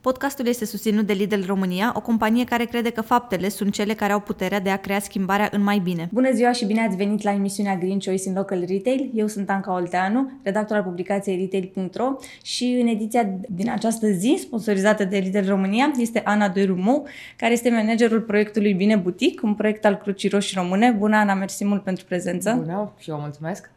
[0.00, 4.12] Podcastul este susținut de Lidl România, o companie care crede că faptele sunt cele care
[4.12, 6.08] au puterea de a crea schimbarea în mai bine.
[6.12, 9.10] Bună ziua și bine ați venit la emisiunea Green Choice in Local Retail.
[9.14, 15.04] Eu sunt Anca Olteanu, redactor al publicației Retail.ro și în ediția din această zi, sponsorizată
[15.04, 17.06] de Lidl România, este Ana Durumu,
[17.36, 20.90] care este managerul proiectului Bine Butic, un proiect al Crucii Roșii Române.
[20.90, 22.54] Bună, Ana, mersi mult pentru prezență.
[22.58, 23.70] Bună și eu mulțumesc.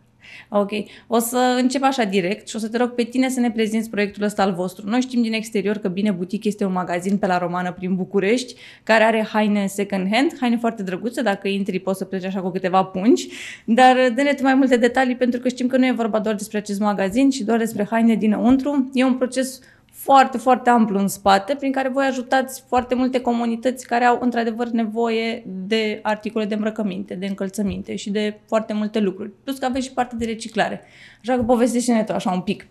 [0.50, 0.72] Ok.
[1.08, 3.90] O să încep așa direct și o să te rog pe tine să ne prezinți
[3.90, 4.90] proiectul ăsta al vostru.
[4.90, 8.56] Noi știm din exterior că Bine Butic este un magazin pe la Romană prin București
[8.84, 12.50] care are haine second hand, haine foarte drăguțe, dacă intri poți să pleci așa cu
[12.50, 13.28] câteva pungi,
[13.66, 16.58] dar dă-ne tu mai multe detalii pentru că știm că nu e vorba doar despre
[16.58, 18.90] acest magazin, ci doar despre haine dinăuntru.
[18.94, 19.60] E un proces
[20.04, 24.68] foarte, foarte amplu în spate, prin care voi ajutați foarte multe comunități care au într-adevăr
[24.68, 29.32] nevoie de articole de îmbrăcăminte, de încălțăminte și de foarte multe lucruri.
[29.44, 30.82] Plus că aveți și parte de reciclare.
[31.22, 32.68] Așa că povestește-ne tu așa un pic.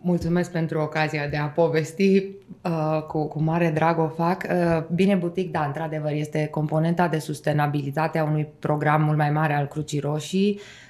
[0.00, 2.24] Mulțumesc pentru ocazia de a povesti,
[2.62, 4.46] uh, cu, cu mare drag o fac.
[4.50, 9.54] Uh, Bine Butic, da, într-adevăr, este componenta de sustenabilitate a unui program mult mai mare
[9.54, 10.83] al Crucii Roșii uh,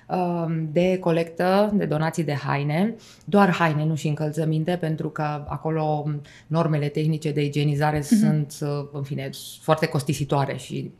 [0.73, 6.07] de colectă, de donații de haine, doar haine, nu și încălțăminte, pentru că acolo
[6.47, 8.19] normele tehnice de igienizare mm-hmm.
[8.21, 9.31] sunt, uh, în fine,
[9.61, 10.91] foarte costisitoare și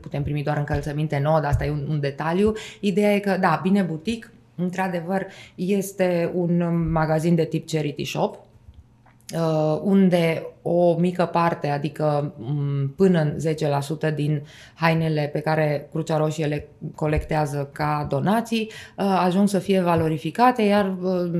[0.00, 2.52] putem primi doar încălțăminte nouă, dar asta e un, un detaliu.
[2.80, 8.40] Ideea e că, da, Bine Butic, Într-adevăr, este un magazin de tip charity shop, uh,
[9.82, 13.36] unde o mică parte, adică mm, până în
[14.10, 14.42] 10% din
[14.74, 20.96] hainele pe care Crucea Roșie le colectează ca donații, uh, ajung să fie valorificate, iar
[21.00, 21.30] uh,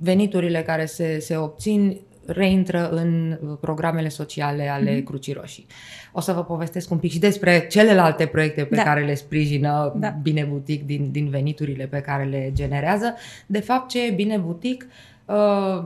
[0.00, 5.04] veniturile care se, se obțin reintră în programele sociale ale mm-hmm.
[5.04, 5.66] Crucii Roșii.
[6.12, 8.82] O să vă povestesc un pic și despre celelalte proiecte pe da.
[8.82, 10.08] care le sprijină da.
[10.22, 13.14] Bine Butic din, din veniturile pe care le generează.
[13.46, 14.86] De fapt, ce e Bine Butic?
[14.88, 15.13] Uh,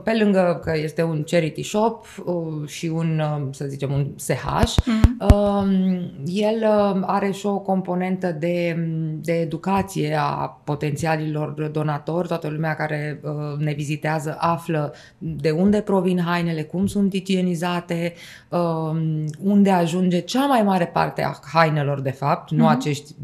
[0.03, 4.33] pe lângă că este un charity shop uh, și un, uh, să zicem, un SH,
[4.33, 5.07] mm-hmm.
[5.33, 6.63] Um, el
[7.01, 8.75] are și o componentă de,
[9.21, 12.27] de educație a potențialilor donatori.
[12.27, 13.21] Toată lumea care
[13.57, 18.13] ne vizitează află de unde provin hainele, cum sunt igienizate,
[18.49, 22.57] um, unde ajunge cea mai mare parte a hainelor, de fapt, mm-hmm.
[22.57, 22.71] nu mhm.
[22.71, 23.15] acești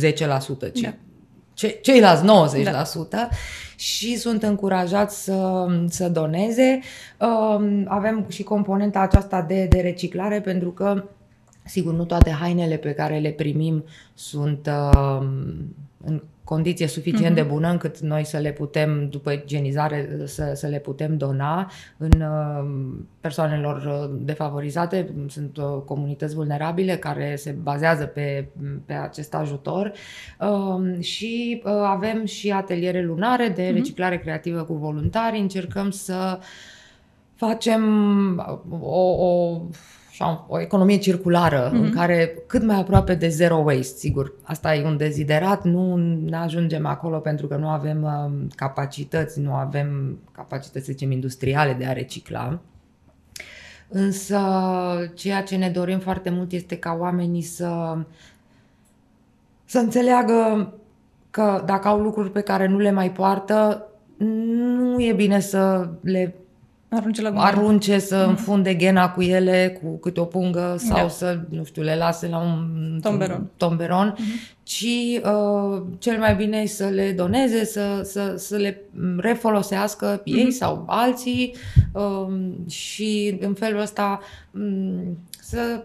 [0.00, 0.94] 10%, ci da
[1.62, 2.22] ce, ceilalți
[2.64, 3.28] 90% da.
[3.76, 6.80] și sunt încurajați să, să doneze.
[7.18, 11.04] Um, avem și componenta aceasta de, de reciclare pentru că,
[11.64, 13.84] sigur, nu toate hainele pe care le primim
[14.14, 15.74] sunt um,
[16.04, 17.34] în condiție suficient uh-huh.
[17.34, 17.50] de mhm.
[17.50, 22.94] bună încât noi să le putem, după igienizare, să, să le putem dona în uh,
[23.20, 25.14] persoanelor uh, defavorizate.
[25.28, 28.48] Sunt uh, comunități vulnerabile care se bazează pe,
[28.86, 29.92] pe acest ajutor
[30.40, 33.74] um, și avem și ateliere lunare de uh-huh.
[33.74, 35.38] reciclare creativă cu voluntari.
[35.38, 36.38] Încercăm să
[37.34, 37.82] facem
[38.80, 39.60] o, o
[40.22, 41.74] așa, o economie circulară mm-hmm.
[41.74, 41.94] în mhm.
[41.94, 44.32] care cât mai aproape de zero waste, sigur.
[44.42, 45.96] Asta e un deziderat, nu
[46.26, 51.72] ne ajungem acolo pentru că nu avem uh, capacități, nu avem capacități, să zicem, industriale
[51.72, 52.58] de a recicla.
[53.88, 54.40] Însă
[55.14, 57.98] ceea ce ne dorim foarte mult este ca oamenii să,
[59.64, 60.72] să înțeleagă
[61.30, 66.34] că dacă au lucruri pe care nu le mai poartă, nu e bine să le
[66.94, 68.28] Arunce, la arunce să mm-hmm.
[68.28, 71.08] înfunde ghena cu ele, cu câte o pungă sau da.
[71.08, 74.62] să, nu știu, le lase la un tomberon, tomberon mm-hmm.
[74.62, 74.86] ci
[75.24, 78.82] uh, cel mai bine e să le doneze, să, să, să le
[79.16, 80.56] refolosească ei mm-hmm.
[80.56, 81.54] sau alții
[81.92, 82.26] uh,
[82.68, 84.20] și în felul ăsta
[84.50, 85.84] um, să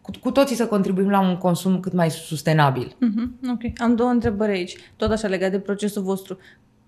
[0.00, 2.86] cu, cu toții să contribuim la un consum cât mai sustenabil.
[2.86, 3.50] Mm-hmm.
[3.50, 3.80] Ok.
[3.80, 6.38] Am două întrebări aici, tot așa legat de procesul vostru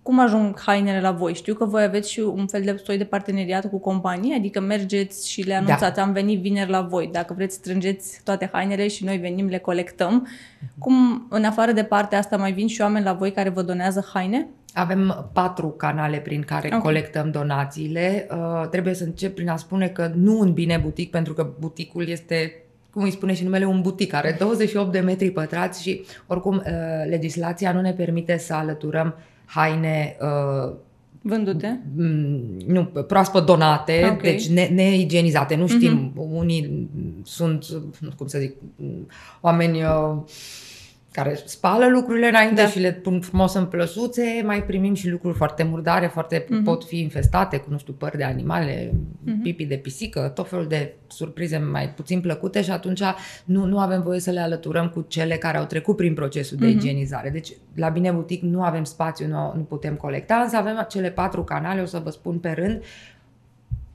[0.09, 1.35] cum ajung hainele la voi?
[1.35, 5.31] Știu că voi aveți și un fel de soi de parteneriat cu companii, adică mergeți
[5.31, 6.03] și le anunțați, da.
[6.03, 7.09] am venit vineri la voi.
[7.13, 10.27] Dacă vreți, strângeți toate hainele și noi venim, le colectăm.
[10.27, 10.79] Uh-huh.
[10.79, 14.09] Cum, în afară de partea asta, mai vin și oameni la voi care vă donează
[14.13, 14.47] haine?
[14.73, 16.81] Avem patru canale prin care okay.
[16.81, 18.27] colectăm donațiile.
[18.31, 22.09] Uh, trebuie să încep prin a spune că nu în bine butic, pentru că buticul
[22.09, 26.57] este cum îi spune și numele, un butic, are 28 de metri pătrați și oricum
[26.57, 26.63] uh,
[27.09, 29.15] legislația nu ne permite să alăturăm
[29.49, 30.73] haine uh,
[31.23, 31.83] Vândute?
[32.67, 34.31] Nu, proaspăt donate, okay.
[34.31, 35.57] deci ne, neigienizate.
[35.57, 36.33] Nu știm, uh-huh.
[36.33, 36.89] unii
[37.25, 37.67] sunt,
[38.17, 38.55] cum să zic,
[39.41, 40.17] oameni uh,
[41.13, 42.69] care spală lucrurile înainte da.
[42.69, 46.65] și le pun frumos în plăsuțe, mai primim și lucruri foarte murdare, foarte uh-huh.
[46.65, 49.43] pot fi infestate cu, nu știu, păr de animale, uh-huh.
[49.43, 53.03] pipi de pisică, tot felul de surprize mai puțin plăcute și atunci
[53.45, 56.67] nu, nu avem voie să le alăturăm cu cele care au trecut prin procesul de
[56.67, 56.71] uh-huh.
[56.71, 57.31] igienizare.
[57.31, 61.45] Deci, la Bine Butic nu avem spațiu, nu, nu putem colecta, însă avem cele patru
[61.45, 62.83] canale, o să vă spun pe rând,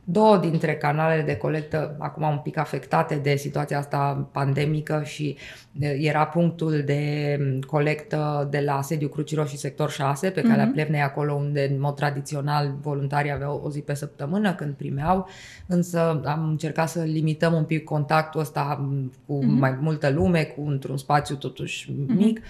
[0.04, 5.38] două dintre canalele de colectă, acum un pic afectate de situația asta pandemică și
[5.80, 10.74] era punctul de colectă de la sediu Crucii Roșii sector 6 pe calea uh-huh.
[10.74, 15.28] Plevnei acolo unde în mod tradițional voluntarii aveau o zi pe săptămână când primeau,
[15.68, 18.90] însă am încercat să limităm un pic contactul ăsta
[19.26, 19.60] cu uh-huh.
[19.60, 22.16] mai multă lume, cu într-un spațiu totuși uh-huh.
[22.16, 22.42] mic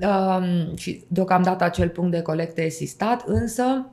[0.00, 3.86] uh, și deocamdată acel punct de colectă e sistat, însă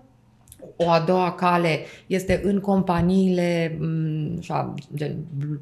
[0.76, 5.16] o a doua cale este în companiile, mm, așa, gen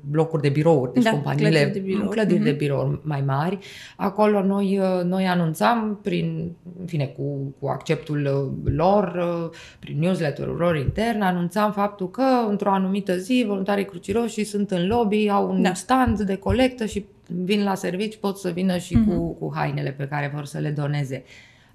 [0.09, 2.43] blocuri de birouri, deci da, companiile, clădiri de birouri, clădiri mm-hmm.
[2.43, 2.57] de mhm.
[2.57, 3.57] birouri mai mari.
[3.95, 9.99] Acolo noi, uh, noi anunțam prin, în fine, cu, cu acceptul uh, lor, uh, prin
[9.99, 15.29] newsletter-ul lor intern, anunțam faptul că într-o anumită zi voluntarii Crucii Roșii sunt în lobby,
[15.29, 15.73] au un da.
[15.73, 17.05] stand de colectă și
[17.43, 19.15] vin la servici, pot să vină și mm-hmm.
[19.15, 21.23] cu, cu hainele pe care vor să le doneze.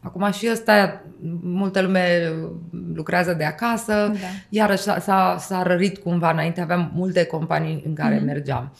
[0.02, 1.02] Acum și ăsta,
[1.42, 2.32] multă lume
[2.94, 4.26] lucrează de acasă, da.
[4.48, 8.24] iarăși s-a, s-a, s-a rărit cumva, înainte aveam multe companii în care mm-hmm.
[8.24, 8.72] mergeam.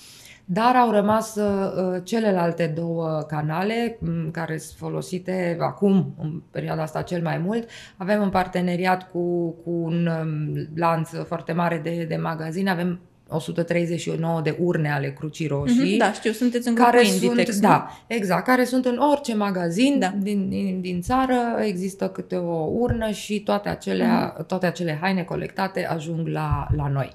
[0.45, 7.03] Dar au rămas uh, celelalte două canale um, care sunt folosite acum, în perioada asta
[7.03, 7.69] cel mai mult.
[7.97, 13.01] Avem un parteneriat cu, cu un um, lanț foarte mare de, de magazine, avem
[13.33, 15.95] 139 de urne ale Crucii Roșii.
[15.95, 19.99] Mm-hmm, da, știu, sunteți în care sunt, Inditex, Da, exact, care sunt în orice magazin
[19.99, 20.15] da.
[20.19, 24.47] din, din, din țară, există câte o urnă și toate acele, mm-hmm.
[24.47, 27.13] toate acele haine colectate ajung la, la noi.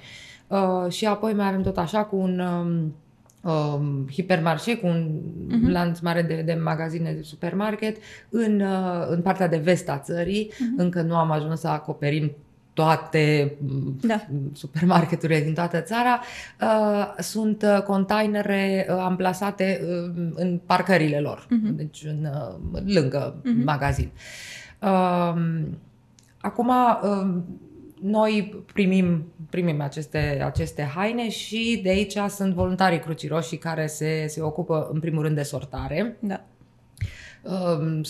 [0.48, 2.96] Uh, și apoi mai avem tot așa cu un um,
[3.52, 5.10] um, hipermarșe, cu un
[5.48, 5.72] uh-huh.
[5.72, 7.98] lanț mare de, de magazine de supermarket
[8.30, 10.52] în, uh, în partea de vest a țării.
[10.52, 10.78] Uh-huh.
[10.78, 12.32] Încă nu am ajuns să acoperim
[12.78, 13.54] toate
[14.02, 14.26] da.
[14.54, 16.20] supermarketurile din toată țara,
[16.62, 21.76] uh, sunt uh, containere uh, amplasate uh, în parcările lor, uh-huh.
[21.76, 22.28] deci în,
[22.72, 23.64] uh, lângă uh-huh.
[23.64, 24.12] magazin.
[24.82, 25.34] Uh,
[26.42, 27.36] acum, uh,
[28.02, 34.26] noi primim, primim aceste, aceste haine și de aici sunt voluntarii Crucii Roșii care se,
[34.28, 36.18] se ocupă în primul rând de sortare.
[36.20, 36.44] Da.
[37.42, 38.02] Uh,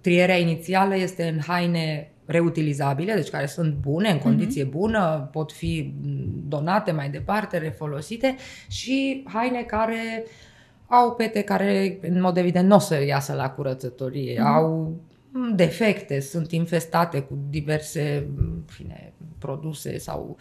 [0.00, 4.70] trierea inițială este în haine reutilizabile, deci care sunt bune, în condiție uh-huh.
[4.70, 5.94] bună, pot fi
[6.48, 8.36] donate mai departe, refolosite
[8.68, 10.24] și haine care
[10.86, 14.54] au pete care, în mod evident, nu o să iasă la curățătorie, uh-huh.
[14.54, 15.00] au
[15.54, 18.26] defecte, sunt infestate cu diverse
[18.66, 19.12] fine,
[19.46, 20.36] produse sau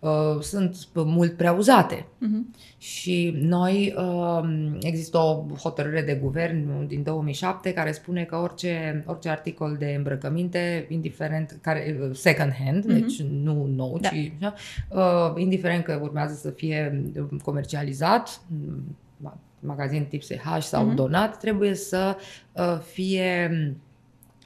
[0.00, 2.06] uh, sunt mult prea uzate.
[2.06, 2.56] Uh-huh.
[2.78, 9.28] Și noi, uh, există o hotărâre de guvern din 2007 care spune că orice, orice
[9.28, 13.00] articol de îmbrăcăminte, indiferent, care, uh, second hand, uh-huh.
[13.00, 14.08] deci nu nou, da.
[14.08, 14.32] ci
[14.88, 17.02] uh, indiferent că urmează să fie
[17.42, 18.40] comercializat,
[19.60, 20.94] magazin tip SH sau uh-huh.
[20.94, 22.16] donat, trebuie să
[22.52, 23.50] uh, fie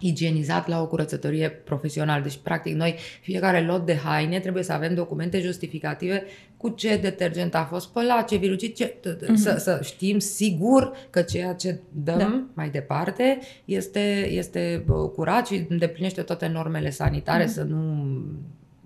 [0.00, 2.22] igienizat la o curățătorie profesională.
[2.22, 6.24] Deci, practic, noi, fiecare lot de haine, trebuie să avem documente justificative
[6.56, 9.34] cu ce detergent a fost spălat, ce virucid, ce, uh-huh.
[9.34, 12.42] să, să știm sigur că ceea ce dăm da.
[12.54, 17.52] mai departe este, este curat și îndeplinește toate normele sanitare, uh-huh.
[17.52, 17.76] să nu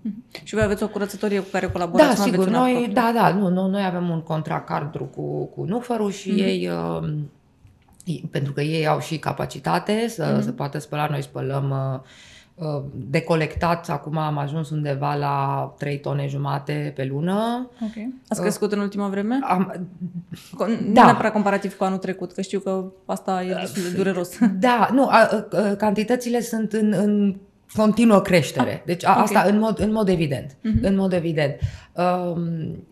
[0.01, 0.23] mhm.
[0.43, 2.17] și voi aveți o curățătorie cu care colaborați?
[2.17, 2.49] Da, sigur.
[2.49, 6.45] Noi, da, da, nu, nu, noi avem un contract cadru cu, cu Nufărul și uh-huh.
[6.45, 7.09] ei uh,
[8.31, 10.43] pentru că ei au și capacitate să, mm-hmm.
[10.43, 11.07] să poată spăla.
[11.07, 11.69] Noi spălăm
[12.55, 17.69] uh, uh, de colectat, acum am ajuns undeva la 3 tone jumate pe lună.
[17.81, 18.13] Ok.
[18.27, 19.39] Ați crescut uh, în ultima vreme?
[19.43, 19.87] Am,
[20.59, 21.03] nu da.
[21.03, 24.37] neapărat comparativ cu anul trecut, că știu că asta e destul de dureros.
[24.59, 27.35] Da, nu, a, a, cantitățile sunt în, în
[27.73, 28.73] continuă creștere.
[28.73, 29.23] Ah, deci a, okay.
[29.23, 30.51] asta în mod, în mod evident.
[30.51, 30.81] Mm-hmm.
[30.81, 31.55] În mod evident.
[31.93, 32.83] Um,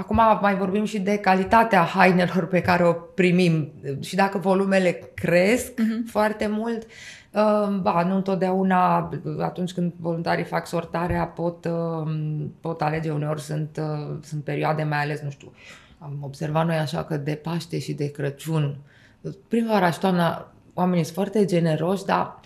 [0.00, 5.72] Acum mai vorbim și de calitatea hainelor pe care o primim și dacă volumele cresc
[5.72, 6.10] uh-huh.
[6.10, 12.12] foarte mult, uh, ba, nu întotdeauna atunci când voluntarii fac sortarea pot, uh,
[12.60, 15.52] pot alege, uneori sunt, uh, sunt perioade mai ales, nu știu,
[15.98, 18.76] am observat noi așa că de Paște și de Crăciun,
[19.48, 22.40] primăvara și toamna, oamenii sunt foarte generoși, dar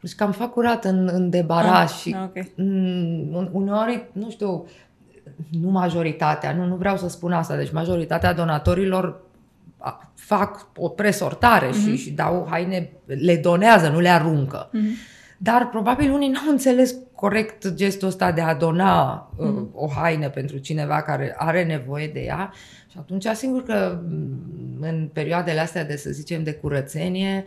[0.00, 2.52] deci cam fac curat în, în debaraș ah, și okay.
[3.52, 4.66] uneori, nu știu,
[5.60, 9.20] nu majoritatea, nu, nu vreau să spun asta, deci majoritatea donatorilor
[10.14, 11.82] fac o presortare mm-hmm.
[11.82, 11.96] și, mhm.
[11.96, 14.70] și dau haine, le donează, nu le aruncă.
[14.70, 15.18] Mm-hmm.
[15.38, 19.38] Dar probabil unii nu au înțeles corect gestul ăsta de a dona mm-hmm.
[19.38, 19.70] uh, mhm.
[19.74, 22.52] o haină pentru cineva care are nevoie de ea.
[22.90, 27.44] Și atunci, sigur că mm, în perioadele astea de, să zicem, de curățenie,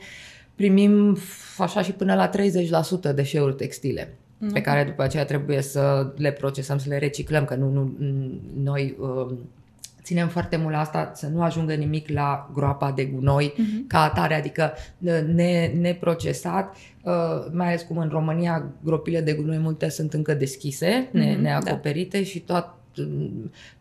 [0.55, 1.17] primim
[1.57, 2.29] așa și până la
[3.11, 4.17] 30% deșeuri textile
[4.53, 7.93] pe care după aceea trebuie să le procesăm, să le reciclăm, că nu, nu
[8.63, 9.35] noi uh,
[10.03, 13.88] ținem foarte mult la asta, să nu ajungă nimic la groapa de gunoi uh-huh.
[13.88, 14.73] ca atare, adică
[15.33, 17.13] ne, neprocesat, uh,
[17.51, 22.17] mai ales cum în România gropile de gunoi multe sunt încă deschise, ne, uh-huh, neacoperite
[22.17, 22.23] da.
[22.23, 22.67] și tot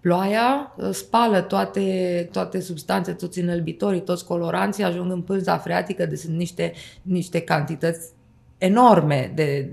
[0.00, 6.16] ploaia uh, spală toate, toate substanțe, toți înălbitorii, toți coloranții, ajung în pânza freatică, de
[6.16, 8.08] sunt niște, niște cantități
[8.58, 9.70] enorme de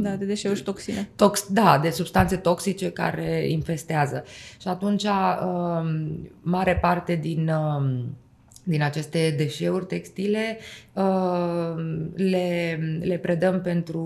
[0.00, 1.08] da, de deșeuri și toxine.
[1.16, 4.24] Tox, da, de substanțe toxice care infestează.
[4.60, 8.16] Și atunci, um, mare parte din, um,
[8.64, 10.58] din aceste deșeuri textile
[10.92, 14.00] um, le, le predăm pentru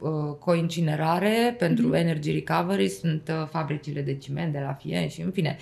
[0.00, 1.98] uh, coincinerare, pentru mm-hmm.
[1.98, 5.56] energy recovery, sunt uh, fabricile de ciment de la Fien și în fine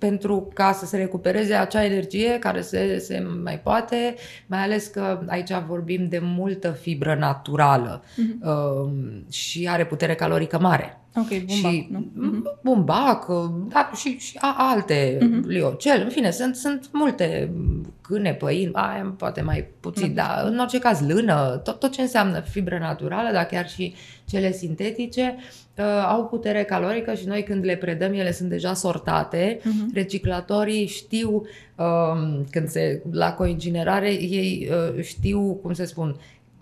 [0.00, 4.14] pentru ca să se recupereze acea energie care se, se mai poate,
[4.46, 8.46] mai ales că aici vorbim de multă fibră naturală uh-huh.
[8.46, 8.90] uh,
[9.30, 11.00] și are putere calorică mare.
[11.16, 12.00] Ok, bumbac, și, nu?
[12.00, 12.60] Uh-huh.
[12.62, 13.26] Bumbac,
[13.68, 15.46] da, și, și a, alte, uh-huh.
[15.46, 17.52] liocel, în fine, sunt, sunt multe
[18.00, 20.14] câine, păini, aia poate mai puțin, uh-huh.
[20.14, 24.52] dar în orice caz lână, tot, tot ce înseamnă fibră naturală, dar chiar și cele
[24.52, 25.36] sintetice,
[25.78, 29.58] uh, au putere calorică și noi când le predăm, ele sunt deja sortate.
[29.58, 29.94] Uh-huh.
[29.94, 31.42] Reciclatorii știu,
[31.76, 36.16] uh, când se, la coincinerare, ei uh, știu, cum se spun,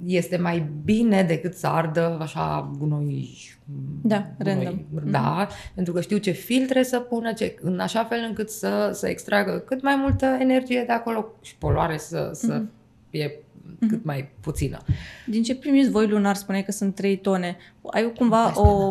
[0.07, 3.57] este mai bine decât să ardă așa gunoi.
[4.03, 5.11] Da, gunoi, random.
[5.11, 5.75] Da, mm-hmm.
[5.75, 9.59] pentru că știu ce filtre să pună, ce, în așa fel încât să, să extragă
[9.59, 13.11] cât mai multă energie de acolo și poluare să, să mm-hmm.
[13.11, 13.33] fie
[13.79, 14.01] cât mhm.
[14.05, 14.79] mai puțină.
[15.27, 17.57] Din ce primiți voi lunar, spuneai că sunt 3 tone.
[17.91, 18.87] Ai cumva o,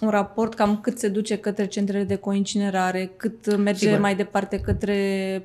[0.00, 4.00] un raport cam cât se duce către centrele de coincinerare, cât merge Sigur.
[4.00, 4.96] mai departe către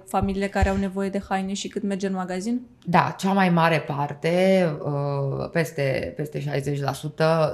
[0.06, 2.62] familiile care au nevoie de haine și cât merge în magazin?
[2.90, 6.44] Da, cea mai mare parte, uh, peste, peste 60%,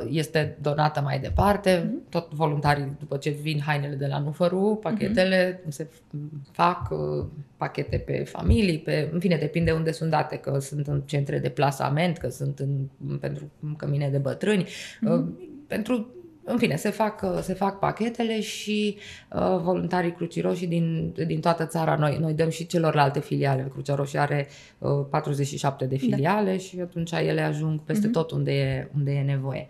[0.10, 1.79] este donată mai departe.
[1.79, 2.10] Mm-hmm.
[2.10, 5.69] Tot voluntarii, după ce vin hainele de la Nufăru, pachetele mm-hmm.
[5.69, 5.88] se
[6.51, 7.25] fac uh,
[7.57, 11.50] pachete pe familii, pe, în fine, depinde unde sunt date, că sunt în centre de
[11.50, 14.63] plasament, că sunt în, pentru cămine de bătrâni.
[14.63, 15.42] Mm-hmm
[15.74, 16.08] pentru
[16.46, 18.98] în fine, se fac, se fac pachetele și
[19.32, 23.68] uh, voluntarii Crucii Roșii din, din toată țara, noi, noi dăm și celorlalte filiale.
[23.72, 26.01] Crucea Roșie are uh, 47 de da.
[26.01, 26.58] filiale da.
[26.58, 28.12] și atunci ele ajung peste uh-huh.
[28.12, 29.68] tot unde e, unde e nevoie.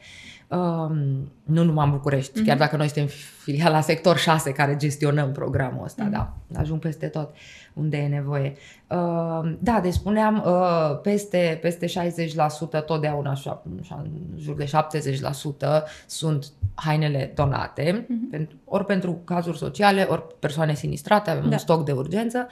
[0.47, 0.95] Uh,
[1.43, 2.45] nu numai în București, uh-huh.
[2.45, 3.09] chiar dacă noi suntem
[3.43, 6.11] filiala sector 6 care gestionăm programul ăsta, uh-huh.
[6.11, 7.29] da, ajung peste tot.
[7.29, 7.37] Uh,
[7.73, 8.55] unde e nevoie.
[8.89, 15.83] Uh, da, deci spuneam, uh, peste, peste 60%, totdeauna așa, așa, în jur de 70%
[16.05, 18.29] sunt hainele donate, uh-huh.
[18.31, 21.49] pentru, ori pentru cazuri sociale, ori persoane sinistrate, avem da.
[21.49, 22.47] un stoc de urgență.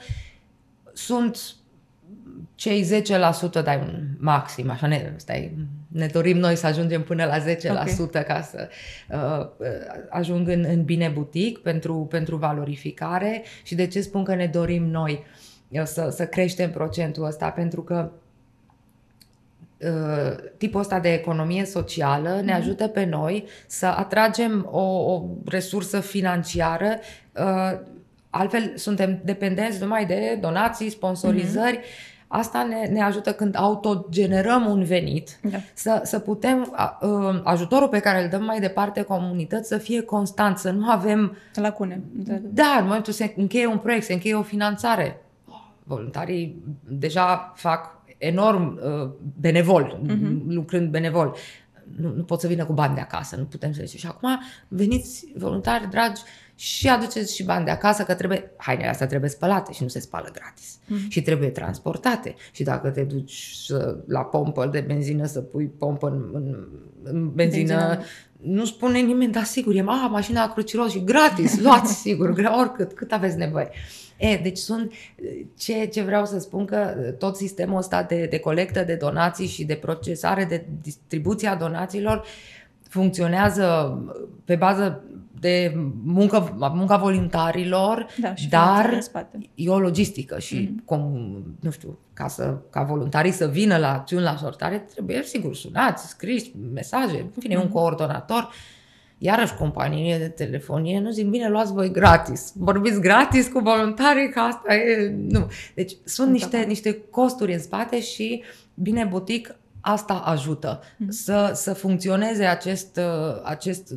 [0.92, 1.54] Sunt
[2.54, 3.02] cei
[3.60, 5.56] 10%, dai un maxim, așa ne, stai,
[5.88, 7.44] ne dorim noi să ajungem până la 10%
[8.00, 8.24] okay.
[8.24, 8.68] ca să
[9.08, 9.46] uh,
[10.08, 14.84] ajung în, în bine butic pentru, pentru valorificare și de ce spun că ne dorim
[14.86, 18.10] noi uh, să, să creștem procentul ăsta, pentru că
[19.78, 22.44] uh, tipul ăsta de economie socială mm-hmm.
[22.44, 22.60] ne mhm.
[22.60, 26.98] ajută pe noi să atragem o, o resursă financiară
[27.32, 27.78] uh,
[28.30, 34.84] altfel suntem dependenți numai de donații, sponsorizări mm-hmm Asta ne, ne ajută când autogenerăm un
[34.84, 35.58] venit, da.
[35.74, 40.58] să, să putem, uh, ajutorul pe care îl dăm mai departe comunități să fie constant,
[40.58, 41.36] să nu avem...
[41.54, 42.02] Lacune.
[42.12, 45.20] Da, da în momentul se încheie un proiect, se încheie o finanțare.
[45.82, 49.10] Voluntarii deja fac enorm uh,
[49.40, 50.46] benevol, uh-huh.
[50.46, 51.36] lucrând benevol.
[51.96, 53.98] Nu, nu pot să vină cu bani de acasă, nu putem să zice.
[53.98, 56.22] Și acum veniți voluntari dragi,
[56.62, 60.00] și aduceți și bani de acasă, că trebuie, hainele astea trebuie spălate și nu se
[60.00, 60.78] spală gratis.
[60.78, 61.08] Mm-hmm.
[61.08, 62.34] Și trebuie transportate.
[62.52, 63.66] Și dacă te duci
[64.06, 66.68] la pompă de benzină să pui pompă în, în,
[67.02, 68.02] în benzină, benzină,
[68.36, 72.28] nu spune nimeni, da sigur, e a, mașina cruciros și gratis, luați sigur,
[72.58, 73.70] oricât, cât aveți nevoie.
[74.16, 74.92] E, deci sunt,
[75.56, 79.64] ce, ce vreau să spun că tot sistemul ăsta de, de colectă de donații și
[79.64, 82.24] de procesare, de distribuția donațiilor
[82.82, 83.98] funcționează
[84.44, 85.04] pe bază
[85.42, 89.38] de muncă, munca voluntarilor, da, și dar spate.
[89.54, 90.84] e o logistică și, mm-hmm.
[90.84, 91.00] cum,
[91.60, 96.08] nu știu, ca, să, ca voluntarii să vină la acțiuni la sortare, trebuie, sigur, sunați,
[96.08, 97.58] scriși, mesaje, în fine, mm-hmm.
[97.58, 97.72] un mhm.
[97.72, 98.50] coordonator.
[99.18, 102.52] Iarăși, companiile de telefonie nu zic, bine, luați voi gratis.
[102.54, 105.14] Vorbiți gratis cu voluntarii, că asta e...
[105.28, 105.50] Nu.
[105.74, 108.42] Deci sunt niște, niște costuri în spate și,
[108.74, 111.08] bine, butic asta ajută mm-hmm.
[111.08, 113.00] să, să funcționeze acest,
[113.42, 113.94] acest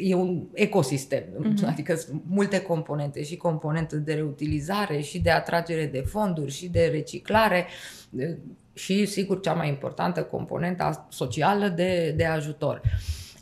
[0.00, 1.66] e un ecosistem, uh-huh.
[1.66, 6.88] adică sunt multe componente și componente de reutilizare și de atragere de fonduri și de
[6.92, 7.66] reciclare
[8.74, 12.80] și, sigur, cea mai importantă componentă socială de, de ajutor.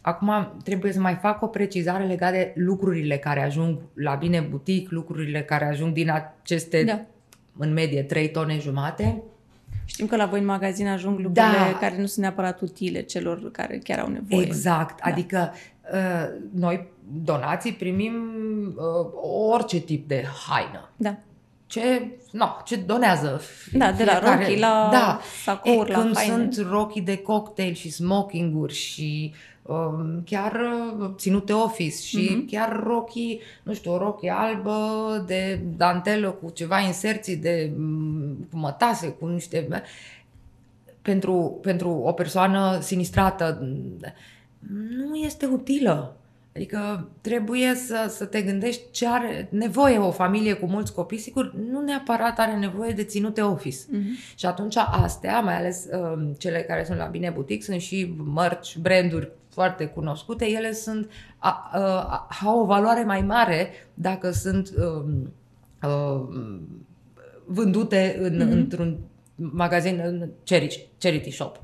[0.02, 4.90] Acum trebuie să mai fac o precizare legată de lucrurile care ajung la bine butic,
[4.90, 7.06] lucrurile care ajung din aceste, Da.
[7.58, 9.22] în medie, 3 tone jumate.
[9.84, 11.78] Știm că la voi în magazin ajung lucrurile Da.
[11.80, 14.46] care nu sunt neapărat utile celor care chiar au nevoie.
[14.46, 15.10] Exact, Da.
[15.10, 15.79] adică uh,
[16.54, 16.88] noi
[17.24, 18.14] donații primim
[18.76, 19.06] uh,
[19.52, 20.88] orice tip de haină.
[20.96, 21.16] Da.
[21.66, 23.40] Ce, no, ce donează
[23.72, 24.42] Da, de la fiecare.
[24.44, 25.20] rochii la da.
[25.44, 26.32] sacouri, e, la când haine.
[26.52, 29.32] sunt rochii de cocktail și smokinguri și
[29.62, 30.60] um, chiar
[31.00, 32.46] uh, ținute office și Mhm.
[32.46, 34.78] chiar rochii, nu știu, o rochie albă
[35.26, 39.82] de dantelă cu ceva inserții de mm, cu mătase, cu niște
[41.02, 43.62] pentru, pentru o persoană sinistrată
[44.68, 46.14] nu este utilă.
[46.54, 51.54] Adică trebuie să, să te gândești ce are nevoie o familie cu mulți copii, sigur,
[51.70, 53.76] nu neapărat are nevoie de ținute office.
[53.90, 54.16] Mhm.
[54.34, 58.78] Și atunci astea, mai ales um, cele care sunt la Bine Butic, sunt și mărci,
[58.78, 64.70] branduri foarte cunoscute, ele sunt, a, a, a, au o valoare mai mare dacă sunt
[64.78, 65.32] um,
[65.90, 66.86] um,
[67.46, 68.48] vândute în, Mhm.
[68.48, 68.52] mm-hmm.
[68.52, 68.98] într-un
[69.34, 71.60] magazin, în charity, charity shop.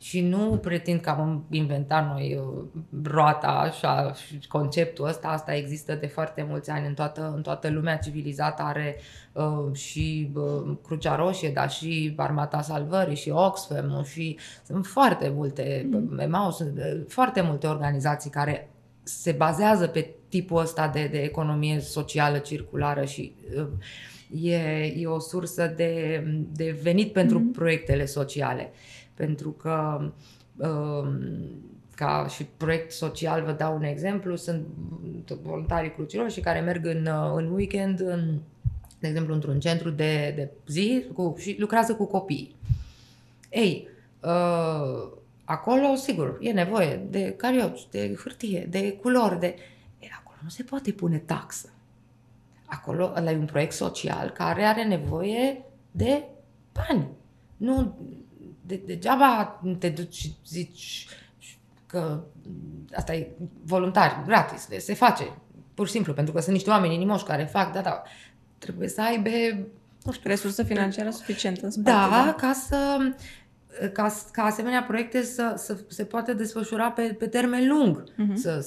[0.00, 2.64] Și nu pretind că am inventat noi uh,
[3.02, 7.70] roata așa și conceptul ăsta, asta există de foarte mulți ani în toată, în toată
[7.70, 8.96] lumea civilizată, are
[9.32, 15.88] uh, și uh, Crucea Roșie, dar și Armata Salvării și Oxfam și sunt foarte multe,
[15.90, 16.18] mm.
[16.18, 18.70] EMAU, sunt uh, foarte multe organizații care
[19.02, 23.66] se bazează pe tipul ăsta de, de economie socială circulară și uh,
[24.42, 27.48] e, e o sursă de, de venit pentru Mhm.
[27.48, 27.56] mm-hmm.
[27.56, 28.72] proiectele sociale.
[29.20, 30.00] Pentru că
[30.56, 31.20] um,
[31.94, 34.66] ca și proiect social, vă dau un exemplu, sunt
[35.42, 38.38] voluntarii Crucii Roșii care merg în, uh, în weekend, în,
[38.98, 42.54] de exemplu, într-un centru de, de zi cu, și lucrează cu copii.
[43.50, 43.88] Ei,
[44.22, 45.12] uh,
[45.44, 49.54] acolo, sigur, e nevoie de carioci, de hârtie, de culori, de...
[49.98, 51.72] Ei, acolo nu se poate pune taxă.
[52.64, 56.22] Acolo ăla e un proiect social care are nevoie de
[56.72, 57.08] bani.
[57.56, 57.98] Nu,
[58.70, 61.06] de, degeaba te duci și zici
[61.86, 62.20] că
[62.92, 63.28] asta e
[63.64, 65.32] voluntar, gratis, de- se face,
[65.74, 68.02] pur și simplu, pentru că sunt niște oameni inimoși care fac, da, da,
[68.58, 69.30] trebuie să aibă,
[70.04, 71.90] nu știu, Resursă financiară suficientă în spate.
[71.90, 72.98] da, ca să
[73.92, 78.04] ca, ca asemenea proiecte să, să se poată desfășura pe, pe termen lung.
[78.16, 78.36] Mhm.
[78.36, 78.66] Să,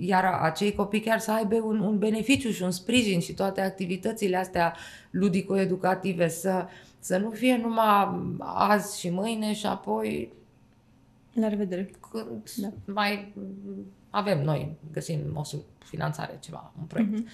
[0.00, 4.36] iar acei copii chiar să aibă un, un beneficiu și un sprijin și toate activitățile
[4.36, 4.76] astea
[5.10, 6.66] ludico-educative să,
[7.02, 8.08] să nu fie numai
[8.38, 10.32] azi și mâine și apoi
[11.32, 11.90] La revedere.
[12.10, 12.68] când Da.
[12.84, 12.92] da.
[12.92, 13.32] mai
[14.10, 17.12] avem noi, găsim o sub- finanțare, ceva, un proiect.
[17.12, 17.26] Mhm.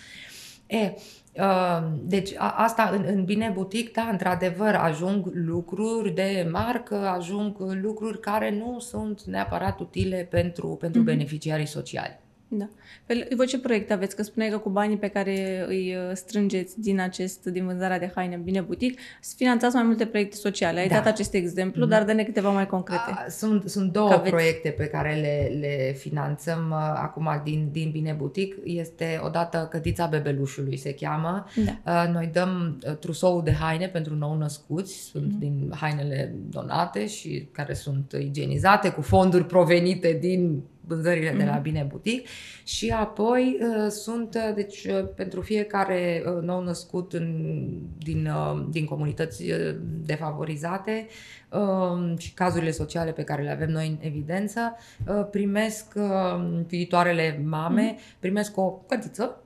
[0.66, 0.94] E,
[1.40, 7.57] uh, deci a, asta în, în Bine Butic, da, într-adevăr, ajung lucruri de marcă, ajung
[7.59, 11.09] lucruri care nu sunt neapărat utile pentru, pentru Mhm.
[11.11, 12.18] beneficiarii sociali.
[12.48, 12.68] Da.
[13.06, 14.16] Pe, voi ce proiect aveți?
[14.16, 18.12] Că spuneai că cu banii pe care îi uh, strângeți din acest, din vânzarea de
[18.14, 18.98] haine în Bine Butic,
[19.37, 20.80] finanțați mai multe proiecte sociale.
[20.80, 20.94] Ai Da.
[20.94, 23.00] dat acest exemplu, dar dă-ne câteva mai concrete.
[23.11, 27.68] A, Sunt, sunt două Că aveți- proiecte pe care le, le finanțăm uh, acum din,
[27.72, 28.56] din Bine Butic.
[28.64, 31.46] Este odată Cătița Bebelușului se cheamă.
[31.85, 32.02] Da.
[32.04, 35.38] Uh, Noi dăm uh, trusou de haine pentru nou-născuți, sunt Mhm.
[35.38, 41.62] din hainele donate și care sunt igienizate cu fonduri provenite din vânzările de la Mhm.
[41.62, 42.27] Bine Butic
[42.64, 47.57] și apoi uh, sunt, uh, deci uh, pentru fiecare uh, nou-născut în,
[47.99, 51.07] din, uh, din comunități uh, defavorizate
[51.51, 54.77] uh, și cazurile sociale pe care le avem noi în evidență,
[55.09, 59.40] uh, primesc uh, viitoarele mame, primesc o cătiță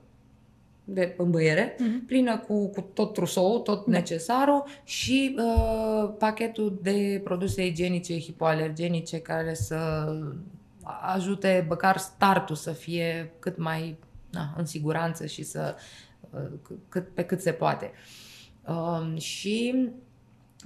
[0.85, 2.07] de îmbăiere, Mhm.
[2.07, 3.91] plină cu, cu tot trusou, tot Da.
[3.93, 10.09] necesarul și uh, pachetul de produse igienice hipoalergenice care să
[11.03, 13.99] ajute măcar startul să fie cât mai
[14.31, 15.77] na, în siguranță și să
[16.31, 17.93] uh, cât, pe cât se poate.
[18.67, 19.89] Um, și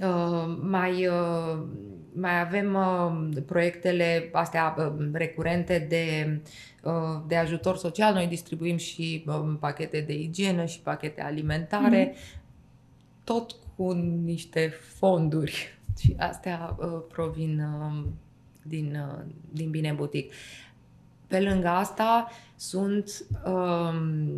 [0.01, 1.63] Uh, mai, uh,
[2.13, 6.41] mai avem uh, proiectele astea uh, recurente de,
[6.83, 8.15] uh, de ajutor social.
[8.15, 12.41] Noi distribuim și uh, pachete de igienă și pachete alimentare, mm-hmm.
[13.25, 13.93] tot cu
[14.25, 15.79] niște fonduri.
[15.99, 18.05] Și astea uh, provin uh,
[18.67, 20.33] din, uh, din Bine Butic.
[21.27, 24.29] Pe lângă asta sunt um,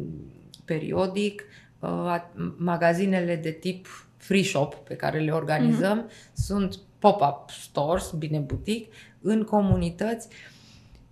[0.65, 1.45] periodic
[1.79, 2.17] uh,
[2.57, 3.87] magazinele de tip
[4.17, 6.07] free shop pe care le organizăm.
[6.07, 6.33] Mm-hmm.
[6.33, 10.29] Sunt pop-up stores, bine butic, în comunități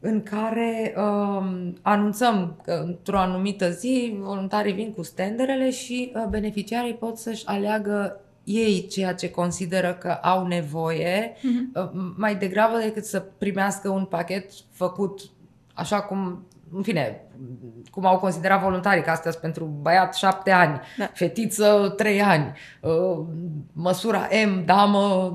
[0.06, 6.94] în care um, anunțăm că într-o anumită zi voluntarii vin cu standerele și uh, beneficiarii
[6.94, 11.70] pot să-și aleagă ei ceea ce consideră că au nevoie, Mhm.
[11.74, 15.20] uh, mai degrabă decât să primească un pachet făcut
[15.74, 17.20] așa cum în fine,
[17.90, 21.10] cum au considerat voluntarii, că astea sunt pentru băiat șapte ani, Da.
[21.14, 23.18] fetiță trei ani, uh,
[23.72, 25.32] măsura M, damă.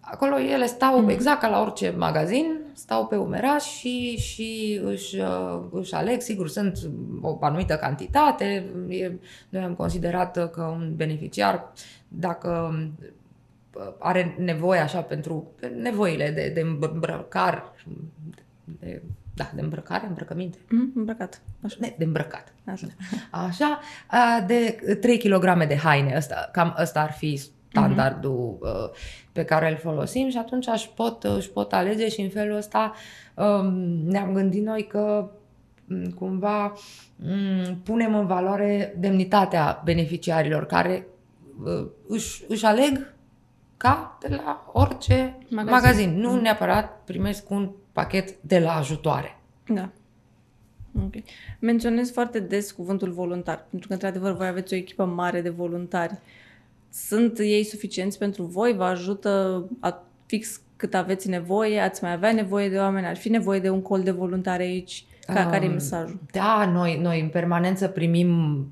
[0.00, 1.08] Acolo ele stau Mhm.
[1.08, 6.48] exact ca la orice magazin, stau pe umeraș și, și își, uh, își aleg, sigur,
[6.48, 6.78] sunt
[7.20, 8.70] o anumită cantitate.
[8.88, 9.12] E,
[9.48, 11.72] noi am considerat că un beneficiar,
[12.08, 12.78] dacă
[13.74, 15.50] uh, are nevoie așa pentru
[15.82, 17.62] nevoile de, de îmbrăcare,
[18.64, 19.02] de,
[19.34, 21.40] da, de îmbrăcare, îmbrăcăminte, Mm, îmbrăcat.
[21.64, 21.76] Așa.
[21.80, 22.54] de, de îmbrăcat.
[22.64, 22.86] Așa.
[23.46, 27.36] Așa, a, de 3 kg de haine, ăsta, cam ăsta ar fi
[27.70, 28.90] standardul uh,
[29.32, 32.94] pe care îl folosim și atunci își pot, își pot alege și în felul ăsta
[33.34, 35.30] um, ne-am gândit noi că
[35.84, 36.72] m, cumva
[37.16, 41.17] m, punem în valoare demnitatea beneficiarilor care uh,
[42.06, 43.14] își, își aleg
[43.76, 45.48] ca de la orice Magazin.
[45.50, 45.70] magazin.
[45.70, 46.20] magazin.
[46.20, 49.40] Nu neapărat primesc un pachet de la ajutoare.
[49.68, 49.88] Da.
[51.04, 51.14] Ok.
[51.58, 56.18] Menționez foarte des cuvântul voluntar, pentru că, într-adevăr, voi aveți o echipă mare de voluntari.
[56.90, 58.74] Sunt ei suficienți pentru voi?
[58.74, 61.80] Vă ajută a, fix cât aveți nevoie?
[61.80, 63.06] Ați mai avea nevoie de oameni?
[63.06, 65.04] Ar fi nevoie de un col de voluntari aici?
[65.26, 66.18] Ca, Um, care e mesajul?
[66.32, 68.66] Da, noi, noi în permanență primim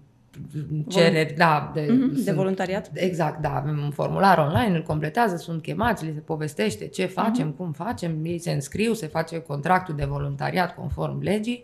[0.89, 2.91] cereri, da, de, Mhm, de sunt- voluntariat?
[2.93, 7.47] Exact, da, avem un formular online, îl completează, sunt chemați, li se povestește ce facem,
[7.47, 7.57] Mhm.
[7.57, 11.63] cum facem, ei se înscriu, se face contractul de voluntariat conform legii,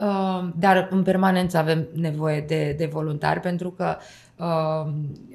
[0.00, 3.96] uh, dar în permanență avem nevoie de, de voluntari pentru că
[4.38, 4.92] uh,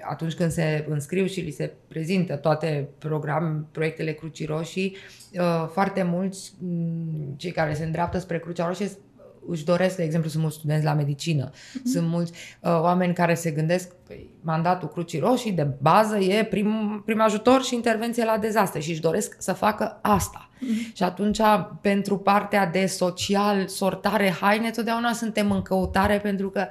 [0.10, 4.96] atunci când se înscriu și li se prezintă toate program, proiectele Crucii Roșii,
[5.34, 8.90] uh, foarte mulți m, cei care se îndreaptă spre Crucea Roșie
[9.50, 11.50] își doresc, de exemplu, sunt mulți studenți la medicină,
[11.86, 17.02] sunt mulți uh, oameni care se gândesc, păi, mandatul Crucii Roșii de bază e prim,
[17.06, 20.50] prim ajutor și intervenție la dezastre și își doresc să facă asta.
[20.94, 21.40] Și atunci,
[21.82, 26.68] pentru partea de social, sortare, haine, totdeauna suntem în căutare pentru că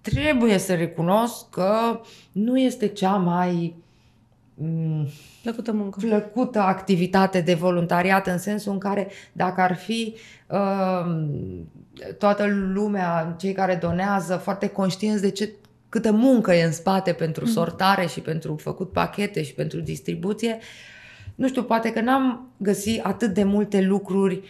[0.00, 2.00] trebuie să recunosc că
[2.32, 3.82] nu este cea mai mm,
[5.42, 5.98] Plăcută muncă.
[6.06, 10.14] plăcută activitate de voluntariat în sensul în care dacă ar fi
[10.46, 11.26] uh,
[12.18, 15.52] toată lumea, cei care donează, foarte conștienți de ce
[15.88, 20.58] câtă muncă e în spate pentru sortare și pentru făcut pachete și pentru distribuție,
[21.34, 24.40] nu știu, poate că n-am găsit atât de multe lucruri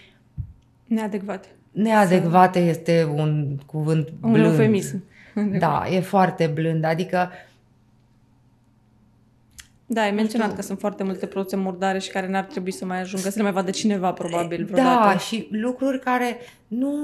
[0.86, 1.48] Neadecvate.
[1.72, 4.46] neadecvate, este un cuvânt Un blând.
[4.46, 5.04] eufemism.
[5.58, 7.30] Da, e foarte blând, adică
[9.90, 13.00] Da, ai menționat că sunt foarte multe produse murdare și care n-ar trebui să mai
[13.00, 15.08] ajungă, să le mai vadă cineva, probabil, vreodată.
[15.08, 16.94] Da, și lucruri care nu,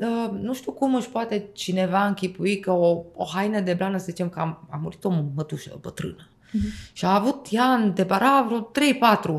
[0.00, 4.04] uh, nu știu cum își poate cineva închipui că o, o haină de blană, să
[4.08, 6.28] zicem că a, a murit o mătușă bătrână.
[6.52, 6.66] Mhm.
[6.92, 8.70] Și a avut ea în depara vreo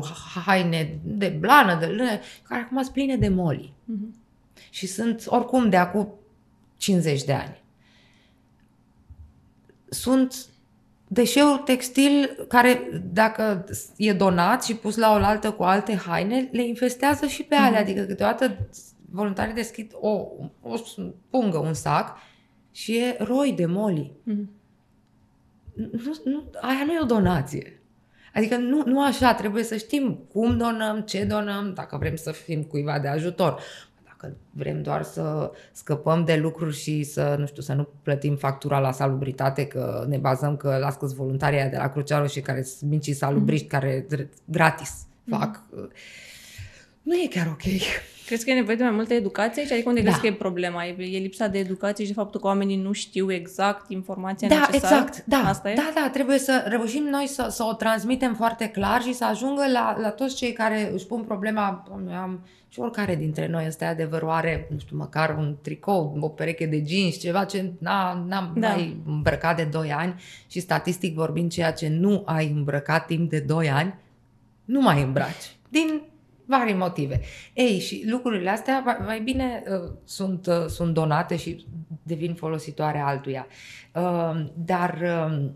[0.46, 3.72] haine de blană, de lână, care acum sunt pline de moli.
[3.84, 4.14] Mhm.
[4.70, 6.14] Și sunt oricum de acum
[6.76, 7.62] 50 de ani.
[9.88, 10.49] Sunt
[11.12, 13.64] deșeuri textil care, dacă
[13.96, 17.80] e donat și pus la oaltă cu alte haine, le infestează și pe alea.
[17.80, 18.68] Adică câteodată
[19.10, 20.08] voluntarii deschid o,
[20.62, 20.74] o
[21.30, 22.16] pungă, un sac
[22.72, 24.12] și e roi de moli.
[24.22, 24.50] Mhm.
[25.74, 27.82] Nu, nu, aia nu e o donație.
[28.34, 32.62] Adică nu, nu așa, trebuie să știm cum donăm, ce donăm, dacă vrem să fim
[32.62, 33.62] cuiva de ajutor.
[34.20, 38.78] Dacă vrem doar să scăpăm de lucruri și să, nu știu, să nu plătim factura
[38.78, 42.62] la salubritate, că ne bazăm că las câți voluntarii aia de la Crucea Roșie care
[42.62, 45.62] sunt micii salubriști, care dr- gratis fac.
[47.02, 47.62] Nu e chiar ok.
[48.26, 49.70] Crezi că e nevoie de mai multă educație aici?
[49.72, 50.06] Adică unde Da.
[50.06, 50.84] crezi că e problema?
[50.84, 54.66] E, e lipsa de educație și de faptul că oamenii nu știu exact informația Da,
[54.70, 54.94] necesară?
[54.94, 55.24] exact.
[55.26, 55.74] Da, Asta e?
[55.74, 59.62] da, da, trebuie să reușim noi să, să o transmitem foarte clar și să ajungă
[59.72, 63.84] la, la toți cei care își pun problema, "Doamne, am și oricare dintre noi ăsta
[63.84, 68.24] e adevărul, are, nu știu, măcar un tricou, o pereche de jeans, ceva ce n-a,
[68.28, 68.68] n-am Da.
[68.68, 70.14] mai îmbrăcat de 2 ani
[70.50, 73.94] și statistic vorbind ceea ce nu ai îmbrăcat timp de 2 ani,
[74.64, 75.56] nu mai îmbraci.
[75.68, 76.00] Din
[76.50, 77.20] vari motive.
[77.54, 81.66] Ei, și lucrurile astea mai- mai bine uh, sunt, uh, sunt donate și
[82.02, 83.46] devin folositoare altuia.
[83.94, 85.48] Uh, dar uh,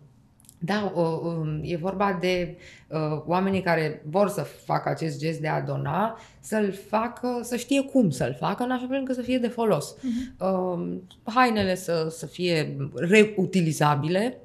[0.59, 2.57] da, uh, uh, e vorba de
[2.88, 7.83] uh, oamenii care vor să facă acest gest de a dona, să-l facă, să știe
[7.83, 9.94] cum să-l facă, în așa fel încât să fie de folos.
[10.38, 14.38] Uh, hainele să, să fie reutilizabile,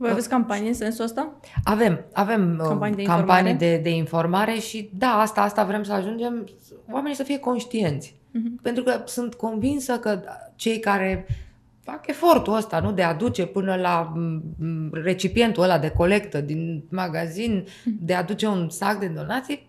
[0.00, 1.32] Voi aveți campanii în sensul ăsta?
[1.64, 3.52] avem, avem uh, Campanii de campanii informare?
[3.52, 6.48] de, de informare și da, asta, asta vrem să ajungem,
[6.90, 8.14] oamenii să fie conștienți.
[8.30, 8.60] Mhm.
[8.62, 10.20] Pentru că sunt convinsă că
[10.56, 11.26] cei care
[11.82, 16.84] fac efortul ăsta, nu, de a duce până la m, recipientul ăla de colectă din
[16.90, 19.68] magazin, de a duce un sac de donații,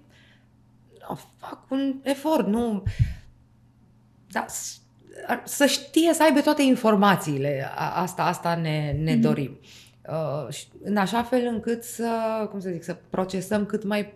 [1.10, 2.84] no, fac un efort, nu
[4.32, 4.82] da, s-
[5.28, 7.72] ar- să știe, să aibă toate informațiile.
[7.76, 9.22] A- Asta, asta ne, ne Mhm.
[9.22, 9.58] dorim.
[10.10, 12.10] Uh, și în așa fel încât să,
[12.50, 14.14] cum să zic, să procesăm cât mai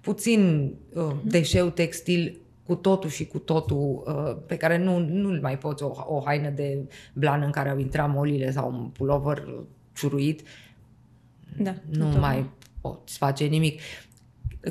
[0.00, 1.28] puțin uh, Mhm.
[1.28, 5.92] deșeu textil cu totul și cu totul, uh, pe care nu, nu mai poți o,
[6.06, 6.78] o haină de
[7.12, 9.44] blană în care au intrat molile sau un pulover
[9.92, 10.42] ciuruit,
[11.58, 12.20] Da, nu tot.
[12.20, 13.80] mai poți face nimic.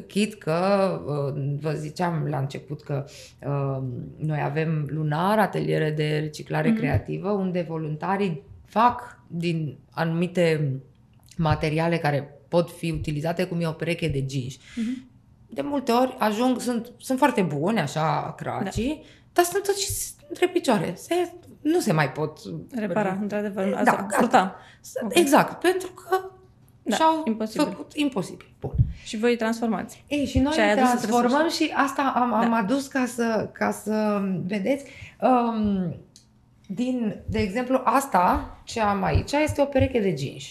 [0.07, 0.53] Chit că,
[1.05, 3.05] uh, vă ziceam la început că
[3.47, 3.77] uh,
[4.17, 6.77] noi avem lunar, ateliere de reciclare Mhm.
[6.77, 10.73] creativă, unde voluntarii fac din anumite
[11.37, 14.57] materiale care pot fi utilizate, cum e o pereche de jeans.
[14.75, 15.07] Mhm.
[15.51, 19.91] De multe ori ajung, sunt, sunt foarte buni, așa, cracii, dar sunt toți și
[20.27, 20.93] între picioare.
[20.95, 22.39] Se, nu se mai pot
[22.71, 23.69] Repara, într-adevăr.
[23.69, 24.17] Da, Asta, gata.
[24.17, 24.55] purta.
[25.03, 25.05] Ok.
[25.11, 25.17] Ok.
[25.17, 26.21] Exact, pentru că
[26.83, 27.65] Da, și-au imposibil.
[27.65, 28.53] făcut imposibil.
[28.59, 28.73] Bun.
[29.03, 30.03] Și voi îi transformați.
[30.07, 32.55] Ei, și noi Și ai ne adus să transformăm și asta am, am Da.
[32.55, 34.85] adus ca să, ca să vedeți.
[35.21, 35.95] Um,
[36.71, 40.43] din, de exemplu, asta ce am aici este o pereche de jeans.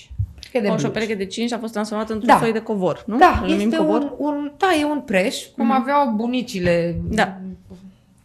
[0.52, 0.90] Pereche de O, și o blugi.
[0.90, 2.38] pereche de 5 a fost transformată într-un Da.
[2.38, 3.16] soi de covor, nu?
[3.18, 4.00] Da, Îl numim este covor?
[4.00, 5.74] un, un, da, e un preș, cum Mhm.
[5.74, 7.38] aveau bunicile Da.